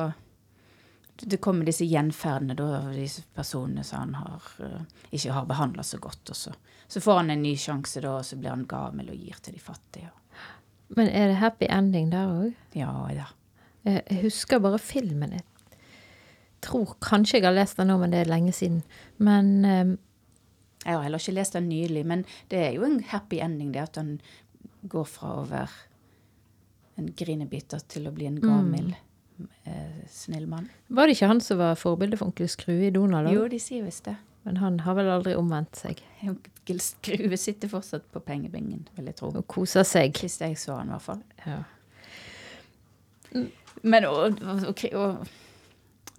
det 1.23 1.39
kommer 1.45 1.67
disse 1.67 1.87
gjenferdene, 1.87 2.57
da, 2.59 2.81
disse 2.93 3.23
personene 3.35 3.85
som 3.87 4.03
han 4.03 4.17
har, 4.19 4.49
uh, 4.61 4.81
ikke 5.11 5.37
har 5.37 5.47
behandla 5.47 5.85
så 5.87 6.01
godt. 6.03 6.31
Og 6.31 6.37
så, 6.37 6.53
så 6.89 7.01
får 7.01 7.23
han 7.23 7.31
en 7.35 7.45
ny 7.45 7.55
sjanse, 7.61 8.03
da, 8.03 8.17
og 8.19 8.27
så 8.27 8.39
blir 8.41 8.51
han 8.51 8.67
gammel 8.69 9.13
og 9.15 9.21
gir 9.21 9.39
til 9.43 9.57
de 9.57 9.63
fattige. 9.63 10.11
Men 10.95 11.09
er 11.09 11.31
det 11.31 11.41
happy 11.41 11.69
ending 11.71 12.11
der 12.13 12.33
òg? 12.33 12.53
Ja, 12.77 12.93
ja. 13.15 13.31
Jeg, 13.85 14.03
jeg 14.11 14.23
husker 14.25 14.63
bare 14.65 14.79
filmen. 14.81 15.37
Jeg 15.37 15.45
tror 16.65 16.95
kanskje 17.05 17.39
jeg 17.39 17.47
har 17.49 17.57
lest 17.57 17.77
den 17.81 17.91
nå, 17.93 17.99
men 18.01 18.15
det 18.15 18.23
er 18.25 18.31
lenge 18.33 18.53
siden. 18.57 18.83
Men 19.19 19.51
um, 19.65 19.95
Jeg 20.85 20.97
har 20.99 21.03
heller 21.07 21.21
ikke 21.23 21.39
lest 21.39 21.57
den 21.57 21.69
nylig, 21.69 22.05
men 22.07 22.27
det 22.53 22.59
er 22.61 22.73
jo 22.77 22.85
en 22.85 22.99
happy 23.09 23.39
ending, 23.41 23.73
det 23.73 23.81
at 23.87 23.97
han 23.97 24.19
går 24.93 25.07
fra 25.09 25.31
å 25.41 25.47
være 25.49 25.71
en 27.01 27.09
grinebiter 27.17 27.81
til 27.89 28.05
å 28.07 28.13
bli 28.15 28.27
en 28.29 28.37
gammel, 28.43 28.91
eh, 29.65 30.03
snill 30.13 30.45
mann. 30.47 30.69
var 30.89 31.09
det 31.09 31.17
ikke 31.17 31.31
han 31.31 31.41
som 31.41 31.59
var 31.59 31.75
forbildet 31.81 32.21
for 32.21 32.29
onkel 32.29 32.49
Skrue 32.53 32.87
i 32.87 32.91
Donald? 32.95 33.33
Jo, 33.33 33.49
de 33.49 33.59
sier 33.59 33.83
visst 33.83 34.05
det. 34.05 34.15
Men 34.45 34.61
han 34.61 34.79
har 34.85 34.95
vel 34.95 35.09
aldri 35.09 35.33
omvendt 35.35 35.75
seg 35.81 36.03
Onkel 36.35 36.81
Skrue 36.85 37.37
sitter 37.41 37.73
fortsatt 37.73 38.05
på 38.13 38.21
pengebingen, 38.21 38.85
vil 38.95 39.09
jeg 39.09 39.17
tro. 39.17 39.33
og 39.33 39.47
koser 39.49 39.89
seg. 39.89 40.13
Hvis 40.21 40.37
jeg 40.41 40.59
så 40.61 40.77
han, 40.79 40.93
i 40.93 40.95
hvert 40.95 41.09
fall. 41.09 41.23
Ja. 41.47 41.63
Men 43.85 44.07
og, 44.09 44.41
og, 44.41 44.85
og, 44.95 45.33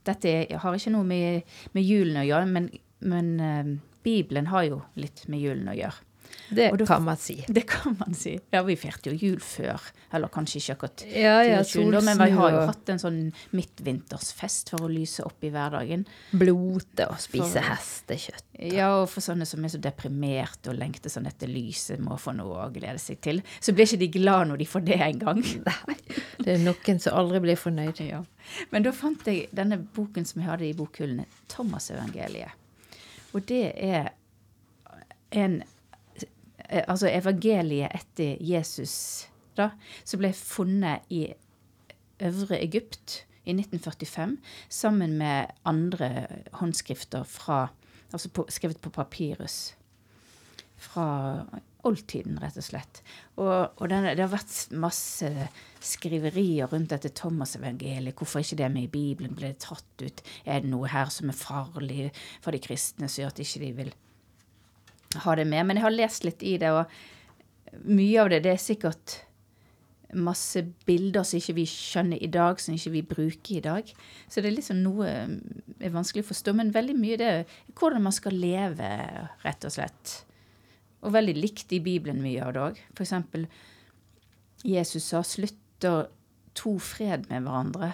Dette 0.06 0.34
har 0.62 0.76
ikke 0.78 0.94
noe 0.94 1.08
med, 1.08 1.56
med 1.74 1.86
julen 1.86 2.20
å 2.22 2.26
gjøre, 2.28 2.50
men, 2.52 2.68
men 3.10 3.30
uh, 3.42 3.72
Bibelen 4.06 4.52
har 4.52 4.68
jo 4.68 4.84
litt 5.02 5.24
med 5.32 5.42
julen 5.42 5.72
å 5.72 5.74
gjøre. 5.74 6.04
Det 6.50 6.68
da- 6.78 6.86
kan 6.86 7.04
man 7.04 7.18
si. 7.18 7.36
Det 7.58 7.64
kan 7.68 7.96
man 8.00 8.14
si. 8.14 8.36
Ja, 8.54 8.62
vi 8.64 8.76
feirte 8.78 9.10
jo 9.12 9.18
jul 9.18 9.40
før. 9.42 9.82
Eller 10.14 10.30
kanskje 10.32 10.60
ikke 10.62 10.76
akkurat 10.78 11.04
Ja, 11.10 11.40
ja, 11.44 11.62
24., 11.66 12.02
men 12.06 12.18
vi 12.22 12.28
har 12.38 12.52
jo 12.54 12.60
hatt 12.70 12.90
en 12.94 13.02
sånn 13.02 13.18
midtvintersfest 13.58 14.70
for 14.72 14.86
å 14.86 14.90
lyse 14.92 15.24
opp 15.26 15.44
i 15.44 15.50
hverdagen. 15.52 16.06
blote 16.32 17.08
og 17.10 17.18
spise 17.20 17.58
For- 17.60 17.70
hestekjøtt. 17.72 18.46
Ja, 18.72 18.92
og 19.02 19.10
for 19.12 19.22
sånne 19.26 19.46
som 19.50 19.66
er 19.66 19.74
så 19.74 19.80
deprimerte 19.84 20.70
og 20.72 20.78
lengter 20.80 21.10
sånn 21.12 21.28
etter 21.28 21.50
lyset, 21.52 22.00
må 22.00 22.16
få 22.22 22.32
noe 22.38 22.68
å 22.68 22.72
glede 22.72 23.00
seg 23.02 23.20
til. 23.22 23.42
Så 23.60 23.74
blir 23.76 23.86
ikke 23.90 24.00
de 24.00 24.08
glad 24.20 24.48
når 24.48 24.58
de 24.62 24.66
får 24.70 24.86
det 24.86 25.00
engang. 25.02 25.42
Det 26.46 26.52
er 26.54 26.60
noen 26.62 27.00
som 27.02 27.16
aldri 27.18 27.40
blir 27.42 27.58
fornøyd. 27.58 28.00
Ja. 28.06 28.20
Men 28.72 28.84
da 28.86 28.92
fant 28.94 29.26
jeg 29.26 29.48
denne 29.56 29.78
boken 29.96 30.26
som 30.28 30.42
jeg 30.44 30.50
hadde 30.50 30.68
i 30.68 30.74
bokhyllene, 30.78 31.26
Thomas-evangeliet. 31.50 32.52
Og 33.34 33.46
det 33.50 33.74
er 33.82 34.12
en 35.32 35.64
Altså 36.70 37.10
evangeliet 37.12 37.94
etter 37.96 38.38
Jesus, 38.44 38.96
da, 39.58 39.72
som 40.04 40.22
ble 40.22 40.34
funnet 40.36 41.06
i 41.14 41.28
Øvre 42.26 42.60
Egypt 42.64 43.26
i 43.46 43.54
1945 43.54 44.38
sammen 44.72 45.18
med 45.20 45.52
andre 45.68 46.28
håndskrifter 46.62 47.24
fra 47.28 47.68
Altså 48.14 48.30
på, 48.32 48.46
skrevet 48.54 48.78
på 48.80 48.92
papyrus 48.94 49.74
fra 50.80 51.06
oldtiden, 51.86 52.38
rett 52.42 52.58
og 52.60 52.66
slett. 52.66 53.02
Og, 53.40 53.82
og 53.82 53.90
den, 53.92 54.08
det 54.18 54.24
har 54.24 54.32
vært 54.32 54.76
masse 54.78 55.30
skriverier 55.84 56.70
rundt 56.72 56.94
dette 56.94 57.12
Thomas-evangeliet. 57.18 58.16
Hvorfor 58.18 58.42
ikke 58.42 58.60
det 58.62 58.72
med 58.74 58.88
i 58.88 58.94
Bibelen 58.94 59.36
ble 59.38 59.52
tatt 59.62 60.06
ut? 60.06 60.24
Er 60.46 60.64
det 60.64 60.72
noe 60.72 60.90
her 60.92 61.12
som 61.14 61.32
er 61.32 61.38
farlig 61.38 62.10
for 62.40 62.56
de 62.56 62.62
kristne, 62.64 63.10
som 63.10 63.24
gjør 63.24 63.36
at 63.36 63.44
ikke 63.46 63.64
de 63.66 63.72
vil 63.82 63.94
ha 65.24 65.36
det 65.38 65.48
med? 65.50 65.66
Men 65.68 65.80
jeg 65.80 65.86
har 65.88 65.96
lest 65.96 66.28
litt 66.28 66.44
i 66.46 66.58
det, 66.62 66.72
og 66.72 67.86
mye 67.86 68.22
av 68.22 68.32
det, 68.32 68.44
det 68.46 68.56
er 68.56 68.62
sikkert 68.62 69.20
masse 70.16 70.62
bilder 70.88 71.26
som 71.28 71.40
ikke 71.40 71.58
vi 71.58 71.66
skjønner 71.68 72.22
i 72.24 72.30
dag, 72.32 72.60
som 72.62 72.76
ikke 72.76 72.94
vi 72.94 73.04
bruker 73.10 73.58
i 73.58 73.64
dag. 73.64 73.90
Så 74.30 74.42
det 74.42 74.52
er 74.52 74.58
liksom 74.58 74.82
noe 74.84 75.10
er 75.10 75.94
vanskelig 75.94 76.26
å 76.26 76.30
forstå, 76.30 76.56
men 76.58 76.74
veldig 76.76 76.96
mye 77.00 77.20
det 77.20 77.32
er 77.32 77.58
hvordan 77.76 78.06
man 78.06 78.16
skal 78.16 78.38
leve, 78.40 78.90
rett 79.44 79.68
og 79.68 79.76
slett. 79.76 80.18
Og 81.06 81.14
veldig 81.16 81.36
likt 81.38 81.74
i 81.76 81.82
Bibelen 81.84 82.24
mye 82.24 82.44
av 82.46 82.54
det 82.56 82.64
òg. 82.64 82.84
Eksempel 82.96 83.48
Jesus 84.66 85.12
sa 85.12 85.22
slutter 85.26 86.08
to 86.56 86.78
fred 86.82 87.28
med 87.30 87.46
hverandre 87.46 87.92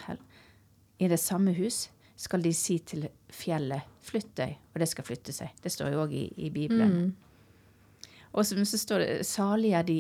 i 1.02 1.10
det 1.10 1.20
samme 1.20 1.56
hus, 1.58 1.88
skal 2.22 2.44
de 2.46 2.54
si 2.54 2.78
til 2.86 3.08
fjellet 3.34 3.88
flytt 4.06 4.34
deg, 4.38 4.58
og 4.74 4.82
det 4.84 4.88
skal 4.92 5.08
flytte 5.08 5.34
seg. 5.34 5.54
Det 5.62 5.72
står 5.74 5.94
jo 5.94 6.04
òg 6.04 6.14
i, 6.14 6.26
i 6.46 6.52
Bibelen. 6.54 7.14
Og 8.32 8.46
så, 8.46 8.60
så 8.66 8.80
står 8.80 9.04
det 9.04 9.16
salige 9.28 9.80
er 9.80 9.88
de 9.88 9.98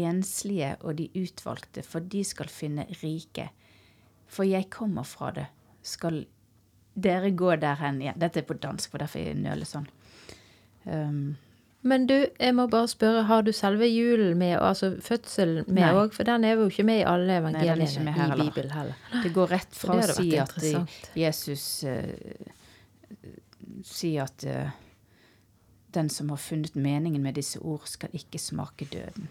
enslige 0.00 0.74
og 0.80 0.98
de 0.98 1.08
utvalgte, 1.18 1.84
for 1.86 2.04
de 2.12 2.24
skal 2.26 2.50
finne 2.52 2.86
rike. 3.00 3.48
For 4.30 4.46
jeg 4.46 4.68
kommer 4.70 5.06
fra 5.06 5.30
det, 5.34 5.46
skal 5.82 6.24
dere 6.94 7.30
gå 7.30 7.54
der 7.62 7.78
hen 7.80 8.02
igjen. 8.02 8.18
Dette 8.20 8.42
er 8.42 8.48
på 8.48 8.58
dansk, 8.58 8.90
for 8.90 9.02
derfor 9.02 9.22
jeg 9.22 9.38
nøler 9.38 9.68
sånn. 9.68 9.86
Um, 10.84 11.38
Men 11.82 12.04
du, 12.06 12.14
jeg 12.38 12.54
må 12.54 12.66
bare 12.68 12.88
spørre, 12.92 13.22
har 13.24 13.44
du 13.46 13.52
selve 13.56 13.86
julen 13.88 14.34
med, 14.38 14.58
altså 14.60 14.92
fødselen 15.00 15.64
med 15.72 15.96
òg? 15.96 16.12
For 16.12 16.28
den 16.28 16.44
er 16.44 16.58
jo 16.58 16.66
ikke 16.68 16.84
med 16.84 17.00
i 17.00 17.06
alle 17.08 17.38
evangeliene 17.40 18.04
Nei, 18.04 18.26
i. 18.26 18.36
Bibelen 18.42 18.74
heller. 18.74 19.06
det 19.22 19.32
går 19.32 19.54
rett 19.54 19.78
fra 19.78 19.96
å 19.96 20.08
si 20.12 20.28
at. 20.36 20.52
Jesus 21.16 21.64
uh, 21.88 23.24
sier 23.88 24.28
at 24.28 24.44
uh, 24.44 24.74
den 25.96 26.12
som 26.12 26.28
har 26.34 26.42
funnet 26.42 26.76
meningen 26.76 27.22
med 27.24 27.40
disse 27.40 27.62
ord, 27.64 27.88
skal 27.88 28.12
ikke 28.12 28.38
smake 28.38 28.90
døden. 28.92 29.30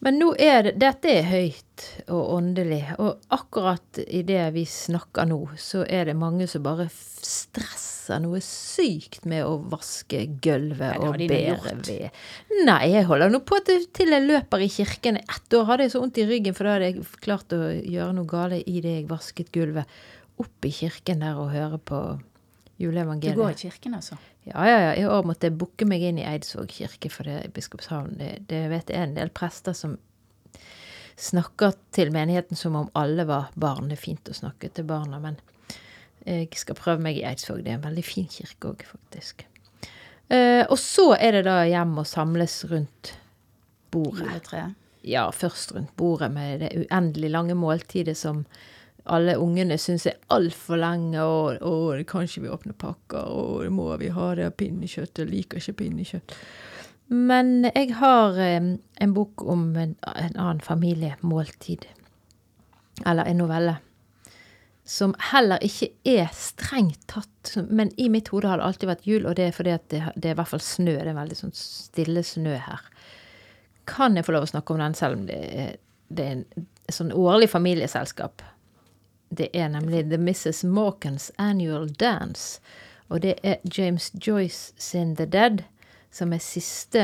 Men 0.00 0.16
nå 0.16 0.30
er 0.40 0.62
det, 0.64 0.72
dette 0.80 1.10
er 1.12 1.26
høyt 1.28 1.84
og 2.08 2.30
åndelig, 2.38 2.80
og 3.00 3.20
akkurat 3.36 4.00
i 4.06 4.22
det 4.24 4.46
vi 4.54 4.62
snakker 4.68 5.28
nå, 5.28 5.38
så 5.60 5.82
er 5.84 6.08
det 6.08 6.14
mange 6.16 6.46
som 6.48 6.64
bare 6.64 6.86
stresser 6.90 8.22
noe 8.24 8.40
sykt 8.44 9.26
med 9.28 9.44
å 9.44 9.58
vaske 9.70 10.22
gulvet 10.40 11.04
og 11.04 11.20
bære 11.20 11.74
ved. 11.84 12.16
Nei, 12.64 12.80
jeg 12.94 13.04
holder 13.10 13.32
nå 13.32 13.42
på 13.44 13.60
til, 13.66 13.84
til 13.92 14.16
jeg 14.16 14.24
løper 14.24 14.64
i 14.64 14.70
kirken. 14.72 15.20
Ett 15.20 15.58
år 15.58 15.68
hadde 15.68 15.86
jeg 15.86 15.94
så 15.94 16.02
vondt 16.02 16.22
i 16.22 16.26
ryggen, 16.32 16.56
for 16.56 16.68
da 16.68 16.78
hadde 16.78 16.90
jeg 16.90 17.06
klart 17.20 17.52
å 17.56 17.60
gjøre 17.68 18.16
noe 18.16 18.32
gale 18.32 18.64
i 18.64 18.80
det 18.80 18.96
jeg 19.02 19.08
vasket 19.12 19.52
gulvet. 19.52 20.00
Opp 20.40 20.64
i 20.64 20.72
kirken 20.72 21.20
der 21.20 21.36
og 21.36 21.52
høre 21.52 21.76
på 21.76 22.00
juleevangeliet. 22.80 23.36
Du 23.36 23.44
går 23.44 23.52
i 23.52 23.62
kirken, 23.68 24.00
altså? 24.00 24.16
Ja, 24.50 24.66
ja, 24.68 24.78
ja. 24.88 24.94
I 24.98 25.06
år 25.06 25.26
måtte 25.28 25.48
jeg 25.48 25.58
booke 25.60 25.86
meg 25.88 26.02
inn 26.04 26.18
i 26.18 26.26
Eidsvåg 26.26 26.72
kirke, 26.74 27.10
for 27.12 27.28
det 27.28 27.36
er 27.38 27.52
Biskopshavn. 27.54 28.16
Det, 28.18 28.30
det 28.50 28.64
vet 28.72 28.90
jeg 28.90 29.06
en 29.06 29.16
del 29.18 29.30
prester 29.34 29.76
som 29.76 29.96
snakker 31.20 31.76
til 31.94 32.10
menigheten 32.14 32.58
som 32.58 32.78
om 32.78 32.90
alle 32.98 33.26
var 33.28 33.52
barn. 33.54 33.90
Det 33.90 33.98
er 33.98 34.06
fint 34.06 34.32
å 34.32 34.36
snakke 34.36 34.72
til 34.74 34.88
barna, 34.88 35.20
men 35.22 35.38
jeg 36.26 36.50
skal 36.58 36.78
prøve 36.78 37.04
meg 37.04 37.20
i 37.20 37.24
Eidsvåg. 37.28 37.62
Det 37.64 37.74
er 37.74 37.78
en 37.78 37.86
veldig 37.86 38.04
fin 38.04 38.28
kirke 38.30 38.72
òg, 38.72 38.84
faktisk. 38.88 39.46
Eh, 40.30 40.62
og 40.66 40.78
så 40.78 41.12
er 41.18 41.38
det 41.38 41.46
da 41.48 41.62
hjem 41.68 41.96
og 42.02 42.08
samles 42.08 42.60
rundt 42.70 43.14
bordet. 43.90 44.26
Juletreet. 44.28 44.76
Ja, 45.06 45.24
først 45.32 45.72
rundt 45.72 45.94
bordet 45.96 46.28
med 46.34 46.60
det 46.60 46.74
uendelig 46.76 47.30
lange 47.32 47.56
måltidet 47.56 48.18
som 48.20 48.44
alle 49.04 49.36
ungene 49.40 49.78
syns 49.80 50.06
er 50.06 50.18
altfor 50.34 50.80
lenge, 50.80 51.22
og, 51.22 51.62
og 51.66 52.02
kanskje 52.08 52.44
vi 52.44 52.52
åpner 52.52 52.76
pakker, 52.78 53.30
og 53.30 53.64
må 53.72 53.88
vi 54.00 54.10
ha 54.14 54.32
det 54.38 54.50
pinnekjøtt, 54.60 55.22
jeg 55.22 55.30
liker 55.30 55.60
ikke 55.60 55.78
pinnekjøtt. 55.84 56.34
Men 57.10 57.64
jeg 57.72 57.94
har 57.98 58.38
eh, 58.38 58.74
en 59.02 59.14
bok 59.14 59.42
om 59.42 59.70
en, 59.74 59.96
en 60.06 60.36
annen 60.36 60.60
familiemåltid, 60.62 61.88
eller 63.06 63.26
en 63.26 63.40
novelle, 63.40 63.76
som 64.86 65.14
heller 65.30 65.62
ikke 65.62 65.90
er 66.08 66.30
strengt 66.34 67.04
tatt 67.12 67.52
Men 67.70 67.92
i 68.00 68.08
mitt 68.10 68.28
hode 68.32 68.48
har 68.50 68.58
det 68.58 68.64
alltid 68.66 68.88
vært 68.90 69.06
jul, 69.06 69.26
og 69.26 69.36
det 69.38 69.48
er 69.48 69.54
fordi 69.54 69.74
at 69.74 69.84
det, 69.92 70.00
det 70.16 70.30
er 70.30 70.34
i 70.34 70.38
hvert 70.40 70.50
fall 70.50 70.62
snø. 70.64 70.96
Det 70.98 71.12
er 71.12 71.16
veldig 71.16 71.38
sånn 71.38 71.54
stille 71.56 72.24
snø 72.26 72.56
her. 72.58 72.88
Kan 73.90 74.18
jeg 74.18 74.26
få 74.26 74.34
lov 74.34 74.48
å 74.48 74.50
snakke 74.50 74.74
om 74.74 74.82
den, 74.82 74.96
selv 74.98 75.18
om 75.18 75.26
det 75.28 75.38
er, 75.38 75.76
det 76.10 76.26
er 76.26 76.34
en 76.34 76.66
sånn 76.90 77.14
årlig 77.14 77.48
familieselskap? 77.52 78.42
Det 79.30 79.48
er 79.54 79.68
nemlig 79.70 80.04
The 80.10 80.18
Mrs. 80.18 80.64
Mawkins 80.64 81.30
Annual 81.38 81.88
Dance. 81.88 82.60
Og 83.08 83.22
det 83.22 83.34
er 83.42 83.62
James 83.78 84.12
Joyce 84.26 84.72
sin 84.78 85.16
The 85.16 85.26
Dead, 85.26 85.62
som 86.10 86.32
er 86.32 86.42
siste 86.42 87.02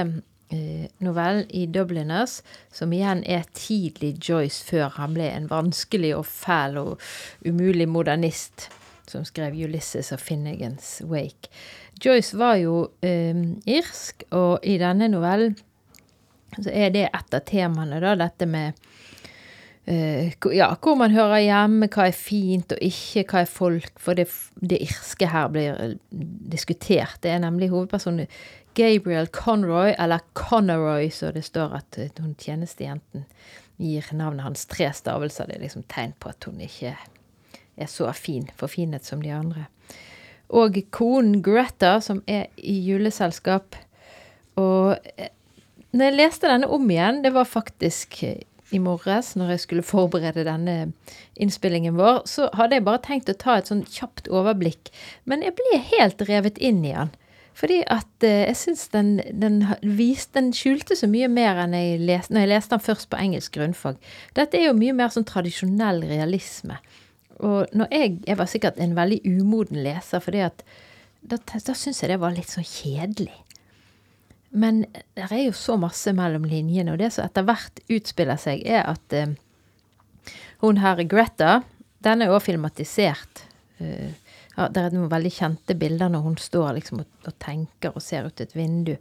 eh, 0.51 0.87
novellen 0.99 1.47
i 1.51 1.67
Dubliners, 1.67 2.41
som 2.73 2.93
igjen 2.95 3.23
er 3.27 3.47
tidlig 3.55 4.17
Joyce 4.29 4.65
før 4.67 4.95
han 4.99 5.15
ble 5.15 5.29
en 5.31 5.51
vanskelig 5.51 6.15
og 6.17 6.27
fæl 6.27 6.79
og 6.83 7.07
umulig 7.47 7.89
modernist, 7.91 8.69
som 9.07 9.27
skrev 9.27 9.55
Ulysses 9.55 10.13
og 10.15 10.23
Finnegans 10.23 11.01
Wake. 11.07 11.51
Joyce 12.05 12.39
var 12.39 12.59
jo 12.63 12.89
eh, 13.07 13.39
irsk, 13.67 14.27
og 14.31 14.67
i 14.67 14.79
denne 14.83 15.11
novellen 15.11 15.57
så 16.57 16.71
er 16.73 16.93
det 16.95 17.09
et 17.11 17.35
av 17.35 17.43
temaene, 17.47 17.99
da, 18.01 18.15
dette 18.19 18.47
med 18.49 18.79
ja, 19.87 20.73
hvor 20.83 20.97
man 20.99 21.13
hører 21.15 21.45
hjemme, 21.45 21.87
hva 21.95 22.09
er 22.09 22.17
fint 22.17 22.73
og 22.75 22.81
ikke, 22.83 23.23
hva 23.31 23.43
er 23.45 23.51
folk. 23.51 23.93
For 24.03 24.19
det, 24.19 24.27
det 24.59 24.81
irske 24.83 25.29
her 25.31 25.51
blir 25.55 25.77
eh, 25.79 25.95
diskutert. 26.51 27.21
Det 27.23 27.31
er 27.31 27.45
nemlig 27.45 27.71
hovedpersonen 27.71 28.27
Gabriel 28.77 29.31
Conroy, 29.33 29.95
eller 29.99 30.25
Conoroy, 30.35 31.09
så 31.11 31.31
det 31.33 31.47
står 31.47 31.79
at 31.79 31.97
uh, 31.97 32.11
hun 32.21 32.35
tjenestejenten 32.37 33.25
gir 33.81 34.11
navnet 34.13 34.45
hans 34.45 34.67
tre 34.69 34.91
stavelser. 34.93 35.49
Det 35.49 35.57
er 35.57 35.63
liksom 35.65 35.87
tegn 35.89 36.13
på 36.21 36.29
at 36.35 36.45
hun 36.45 36.61
ikke 36.61 36.93
er 37.77 37.89
så 37.89 38.11
fin, 38.13 38.51
forfinet 38.59 39.07
som 39.07 39.23
de 39.23 39.33
andre. 39.33 39.69
Og 40.53 40.77
konen 40.95 41.41
Greta, 41.43 41.97
som 42.05 42.21
er 42.29 42.51
i 42.57 42.77
juleselskap. 42.85 43.79
Og 44.61 44.99
når 45.97 46.11
jeg 46.11 46.19
leste 46.19 46.51
denne 46.51 46.69
om 46.69 46.85
igjen, 46.91 47.23
det 47.25 47.33
var 47.35 47.49
faktisk 47.49 48.21
i 48.75 48.81
morges 48.83 49.35
når 49.39 49.55
jeg 49.55 49.63
skulle 49.63 49.87
forberede 49.87 50.47
denne 50.47 50.77
innspillingen 51.39 51.99
vår, 51.99 52.25
så 52.27 52.49
hadde 52.57 52.79
jeg 52.79 52.87
bare 52.89 53.05
tenkt 53.05 53.31
å 53.31 53.37
ta 53.39 53.59
et 53.59 53.71
sånn 53.71 53.85
kjapt 53.87 54.31
overblikk. 54.33 54.91
Men 55.25 55.45
jeg 55.47 55.55
ble 55.59 55.79
helt 55.93 56.27
revet 56.29 56.59
inn 56.59 56.83
i 56.85 56.95
den. 56.97 57.15
Fordi 57.57 57.79
at 57.89 58.25
eh, 58.27 58.45
jeg 58.51 58.59
syns 58.61 58.83
den, 58.93 59.15
den, 59.33 59.63
den, 59.81 60.51
skjulte 60.53 60.97
så 60.99 61.09
mye 61.09 61.29
mer 61.33 61.63
enn 61.63 61.73
jeg 61.77 62.03
leste, 62.03 62.35
når 62.35 62.45
jeg 62.45 62.53
leste 62.53 62.75
den 62.75 62.85
først 62.85 63.09
på 63.13 63.21
engelsk 63.21 63.57
grunnfag. 63.57 63.97
Dette 64.37 64.61
er 64.61 64.69
jo 64.69 64.77
mye 64.77 64.97
mer 64.97 65.15
sånn 65.15 65.25
tradisjonell 65.29 66.03
realisme. 66.05 66.77
Og 67.41 67.73
når 67.77 67.89
jeg, 67.93 68.19
jeg 68.29 68.41
var 68.41 68.51
sikkert 68.53 68.81
en 68.81 68.93
veldig 68.97 69.23
umoden 69.25 69.81
leser, 69.85 70.21
fordi 70.25 70.45
da, 70.45 71.39
da 71.41 71.77
syns 71.77 72.03
jeg 72.03 72.13
det 72.13 72.21
var 72.21 72.37
litt 72.37 72.53
sånn 72.53 72.69
kjedelig. 72.69 73.35
Men 74.57 74.85
det 75.17 75.29
er 75.29 75.47
jo 75.47 75.57
så 75.57 75.77
masse 75.81 76.13
mellom 76.17 76.47
linjene, 76.49 76.95
og 76.95 77.01
det 77.03 77.13
som 77.15 77.27
etter 77.27 77.45
hvert 77.47 77.83
utspiller 77.93 78.41
seg, 78.41 78.63
er 78.65 78.87
at 78.89 79.17
uh, 79.17 79.35
hun 80.65 80.81
her 80.81 81.03
Greta, 81.05 81.59
den 82.07 82.25
er 82.25 82.33
også 82.33 82.49
filmatisert. 82.51 83.45
Uh, 83.81 84.15
ja, 84.57 84.71
det 84.73 84.81
er 84.81 84.95
noen 84.97 85.11
veldig 85.13 85.33
kjente 85.37 85.77
bilder 85.77 86.09
når 86.09 86.25
hun 86.25 86.39
står 86.41 86.71
liksom 86.79 87.03
og, 87.03 87.09
og, 87.29 87.35
tenker 87.45 87.93
og 87.93 88.01
ser 88.01 88.31
ut 88.31 88.41
et 88.41 88.55
vindu. 88.57 88.95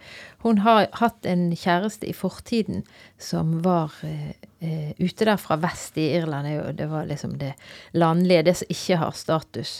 Hun 0.44 0.60
har 0.66 0.90
hatt 1.00 1.28
en 1.32 1.48
kjæreste 1.56 2.10
i 2.10 2.16
fortiden 2.18 2.84
som 3.16 3.62
var 3.64 3.96
uh, 4.04 4.92
ute 5.00 5.24
der 5.24 5.40
fra 5.40 5.56
vest 5.64 5.96
i 6.02 6.10
Irland. 6.18 6.52
Det 6.76 6.90
var 6.92 7.08
liksom 7.08 7.38
det 7.40 7.54
landlige, 7.96 8.44
det 8.50 8.60
som 8.60 8.76
ikke 8.76 9.00
har 9.06 9.16
status. 9.16 9.78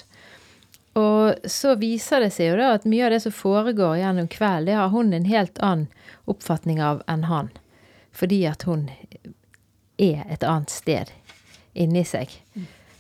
Og 0.96 1.50
så 1.52 1.74
viser 1.76 2.24
det 2.24 2.32
seg 2.32 2.54
jo 2.54 2.60
da 2.62 2.72
at 2.78 2.88
mye 2.88 3.04
av 3.08 3.12
det 3.12 3.20
som 3.26 3.36
foregår 3.36 3.98
gjennom 4.00 4.30
kvelden, 4.32 4.70
det 4.70 4.80
har 4.80 4.94
hun 4.94 5.12
en 5.14 5.28
helt 5.28 5.60
annen 5.60 5.90
oppfatning 6.32 6.80
av 6.84 7.04
enn 7.12 7.28
han. 7.28 7.52
Fordi 8.16 8.46
at 8.48 8.64
hun 8.64 8.88
er 10.00 10.24
et 10.32 10.44
annet 10.48 10.72
sted 10.72 11.12
inni 11.76 12.06
seg. 12.08 12.32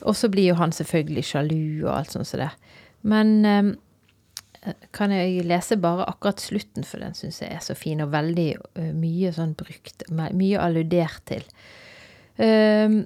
Og 0.03 0.15
så 0.19 0.27
blir 0.31 0.51
jo 0.51 0.59
han 0.59 0.75
selvfølgelig 0.75 1.23
sjalu 1.23 1.85
og 1.85 1.93
alt 1.95 2.15
sånt 2.17 2.27
som 2.27 2.43
det. 2.43 2.51
Men 3.07 3.33
um, 3.45 3.71
kan 4.95 5.13
jeg 5.15 5.45
lese 5.47 5.79
bare 5.79 6.07
akkurat 6.09 6.43
slutten, 6.43 6.83
for 6.83 6.99
den 6.99 7.15
syns 7.15 7.39
jeg 7.41 7.53
er 7.55 7.63
så 7.63 7.77
fin, 7.79 8.03
og 8.03 8.11
veldig 8.11 8.49
uh, 8.59 8.91
mye 8.91 9.31
sånn 9.35 9.55
brukt. 9.57 10.03
Mye 10.11 10.59
alludert 10.61 11.23
til. 11.31 11.47
Um, 12.35 13.05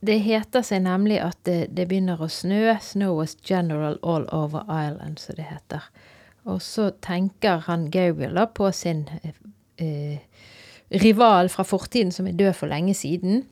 det 0.00 0.16
heter 0.24 0.64
seg 0.64 0.82
nemlig 0.86 1.18
at 1.20 1.38
det, 1.44 1.74
det, 1.76 1.86
begynner 1.88 2.20
å 2.20 2.28
snø. 2.28 2.76
'Snow 2.80 3.18
was 3.18 3.36
general 3.44 3.98
all 4.02 4.26
over 4.32 4.64
Ireland', 4.68 5.20
som 5.20 5.36
det 5.36 5.48
heter. 5.50 5.84
Og 6.44 6.62
så 6.62 6.90
tenker 6.90 7.66
han 7.68 7.90
Gabriel 7.90 8.40
på 8.54 8.72
sin 8.72 9.08
eh, 9.76 10.18
rival 10.88 11.48
fra 11.48 11.64
fortiden 11.64 12.12
som 12.12 12.26
er 12.26 12.32
død 12.32 12.54
for 12.56 12.72
lenge 12.72 12.94
siden. 12.94 13.44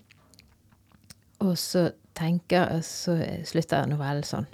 Og 1.38 1.58
så 1.58 1.90
tenker 2.14 2.80
Så 2.82 3.18
slutter 3.44 3.86
novellen 3.86 4.24
sånn. 4.24 4.46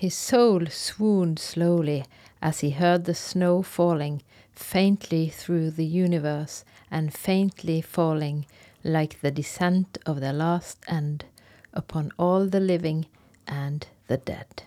His 0.00 0.14
soul 0.14 0.68
swooned 0.70 1.38
slowly 1.38 2.04
as 2.40 2.60
he 2.60 2.70
heard 2.70 3.04
the 3.04 3.14
snow 3.14 3.62
falling 3.62 4.22
faintly 4.54 5.28
through 5.28 5.70
the 5.70 5.84
universe 5.84 6.64
and 6.90 7.12
faintly 7.12 7.80
falling 7.82 8.46
like 8.82 9.20
the 9.20 9.30
descent 9.30 9.98
of 10.06 10.20
the 10.20 10.32
last 10.32 10.84
end 10.88 11.24
upon 11.72 12.12
all 12.16 12.50
the 12.50 12.60
living 12.60 13.08
and 13.46 13.86
the 14.06 14.16
dead. 14.16 14.62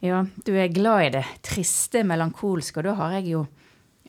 Ja, 0.00 0.26
du 0.44 0.56
er 0.56 0.68
glad 0.68 1.06
i 1.06 1.10
det 1.10 1.24
triste, 1.42 2.04
melankolske, 2.04 2.78
og 2.78 2.86
da 2.86 2.94
har 3.00 3.16
jeg 3.18 3.32
jo 3.32 3.46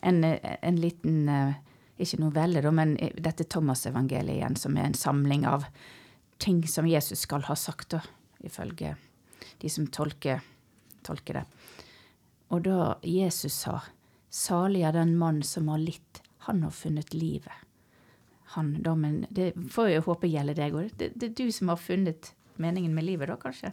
en, 0.01 0.23
en 0.23 0.77
liten 0.79 1.29
eh, 1.29 1.57
Ikke 1.99 2.21
novelle, 2.21 2.61
da, 2.63 2.71
men 2.71 2.93
dette 3.19 3.43
Thomas-evangeliet 3.43 4.37
igjen, 4.37 4.53
som 4.55 4.77
er 4.77 4.85
en 4.87 4.93
samling 4.95 5.41
av 5.43 5.65
ting 6.39 6.61
som 6.63 6.87
Jesus 6.87 7.25
skal 7.25 7.43
ha 7.49 7.57
sagt, 7.59 7.89
da, 7.91 7.99
ifølge 8.39 8.93
de 9.59 9.69
som 9.69 9.89
tolker, 9.91 10.39
tolker 11.03 11.41
det. 11.41 11.43
Og 12.55 12.63
da 12.69 12.93
Jesus 13.03 13.57
sa, 13.65 13.81
salig 14.31 14.85
er 14.87 14.95
den 14.95 15.17
mann 15.19 15.43
som 15.43 15.67
har 15.67 15.83
litt 15.83 16.21
han 16.49 16.65
har 16.65 16.73
funnet 16.75 17.13
livet. 17.13 17.65
Han, 18.55 18.73
da, 18.83 18.95
men 18.97 19.23
det 19.29 19.51
får 19.69 19.91
jeg 19.91 20.05
håpe 20.07 20.29
gjelder 20.29 20.57
deg 20.57 20.75
òg. 20.75 20.91
Det, 20.97 21.11
det, 21.15 21.29
er 21.29 21.35
du 21.37 21.53
som 21.53 21.69
har 21.69 21.77
funnet 21.81 22.31
meningen 22.59 22.95
med 22.95 23.05
livet, 23.05 23.29
da, 23.29 23.37
kanskje? 23.39 23.71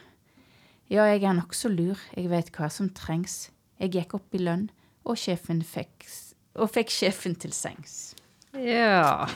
Ja, 0.89 1.05
jeg 1.05 1.21
er 1.21 1.35
nokså 1.37 1.69
lur, 1.69 1.99
jeg 2.17 2.31
vet 2.31 2.49
hva 2.55 2.71
som 2.73 2.89
trengs. 2.89 3.51
Jeg 3.77 3.93
gikk 3.93 4.15
opp 4.17 4.33
i 4.33 4.41
lønn, 4.41 4.69
og 5.05 5.17
fikk, 5.17 6.07
og 6.55 6.71
fikk 6.73 6.89
sjefen 6.89 7.35
til 7.37 7.53
sengs. 7.53 8.15
Ja. 8.53 9.29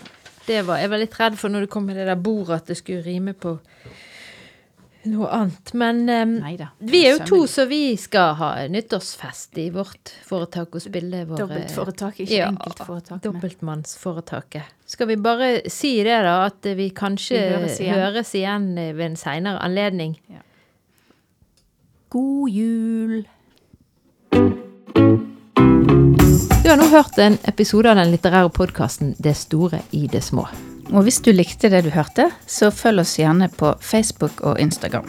Det 0.47 0.63
var, 0.65 0.81
jeg 0.81 0.89
var 0.89 0.99
litt 0.99 1.19
redd 1.19 1.37
for 1.39 1.53
når 1.53 1.65
det 1.65 1.69
kom 1.71 1.85
med 1.85 1.95
det 1.95 2.07
der 2.09 2.19
bordet, 2.19 2.63
at 2.63 2.67
det 2.67 2.77
skulle 2.81 3.05
rime 3.05 3.33
på 3.33 3.59
noe 5.09 5.27
annet. 5.31 5.73
Men 5.73 6.01
um, 6.09 6.33
Neida. 6.43 6.67
vi 6.79 7.03
er 7.07 7.17
jo 7.17 7.25
to, 7.27 7.39
så 7.47 7.65
vi 7.69 7.97
skal 7.99 8.35
ha 8.39 8.49
nyttårsfest 8.71 9.57
i 9.61 9.67
vårt 9.73 10.13
foretak 10.27 10.75
og 10.77 10.83
spille 10.83 11.25
våre 11.29 11.43
Dobbeltforetak, 11.43 12.19
ikke 12.23 12.37
Ja, 12.37 12.47
enkeltforetak. 12.53 13.21
Dobbeltmannsforetaket. 13.25 14.73
Skal 14.85 15.07
vi 15.07 15.17
bare 15.17 15.51
si 15.71 15.95
det, 16.03 16.21
da? 16.25 16.45
At 16.47 16.65
vi 16.77 16.89
kanskje 16.95 17.37
Vi 17.37 17.53
høres 17.53 17.79
høres 17.79 18.33
igjen, 18.35 18.73
igjen. 18.77 18.97
ved 18.97 19.05
en 19.11 19.15
seinere 19.19 19.61
anledning? 19.63 20.17
God 22.09 22.49
jul! 22.49 23.23
Du 26.63 26.69
har 26.69 26.77
nå 26.77 26.85
hørt 26.87 27.17
en 27.19 27.37
episode 27.49 27.89
av 27.91 27.97
den 27.99 28.13
litterære 28.13 28.49
podkasten 28.53 29.15
Det 29.19 29.35
store 29.35 29.81
i 29.91 30.07
det 30.07 30.23
små. 30.23 30.47
Og 30.91 31.05
hvis 31.05 31.21
du 31.23 31.31
likte 31.31 31.71
det 31.71 31.85
du 31.85 31.91
hørte, 31.93 32.29
så 32.47 32.73
følg 32.73 33.05
oss 33.05 33.15
gjerne 33.21 33.49
på 33.53 33.75
Facebook 33.79 34.43
og 34.43 34.59
Instagram. 34.59 35.07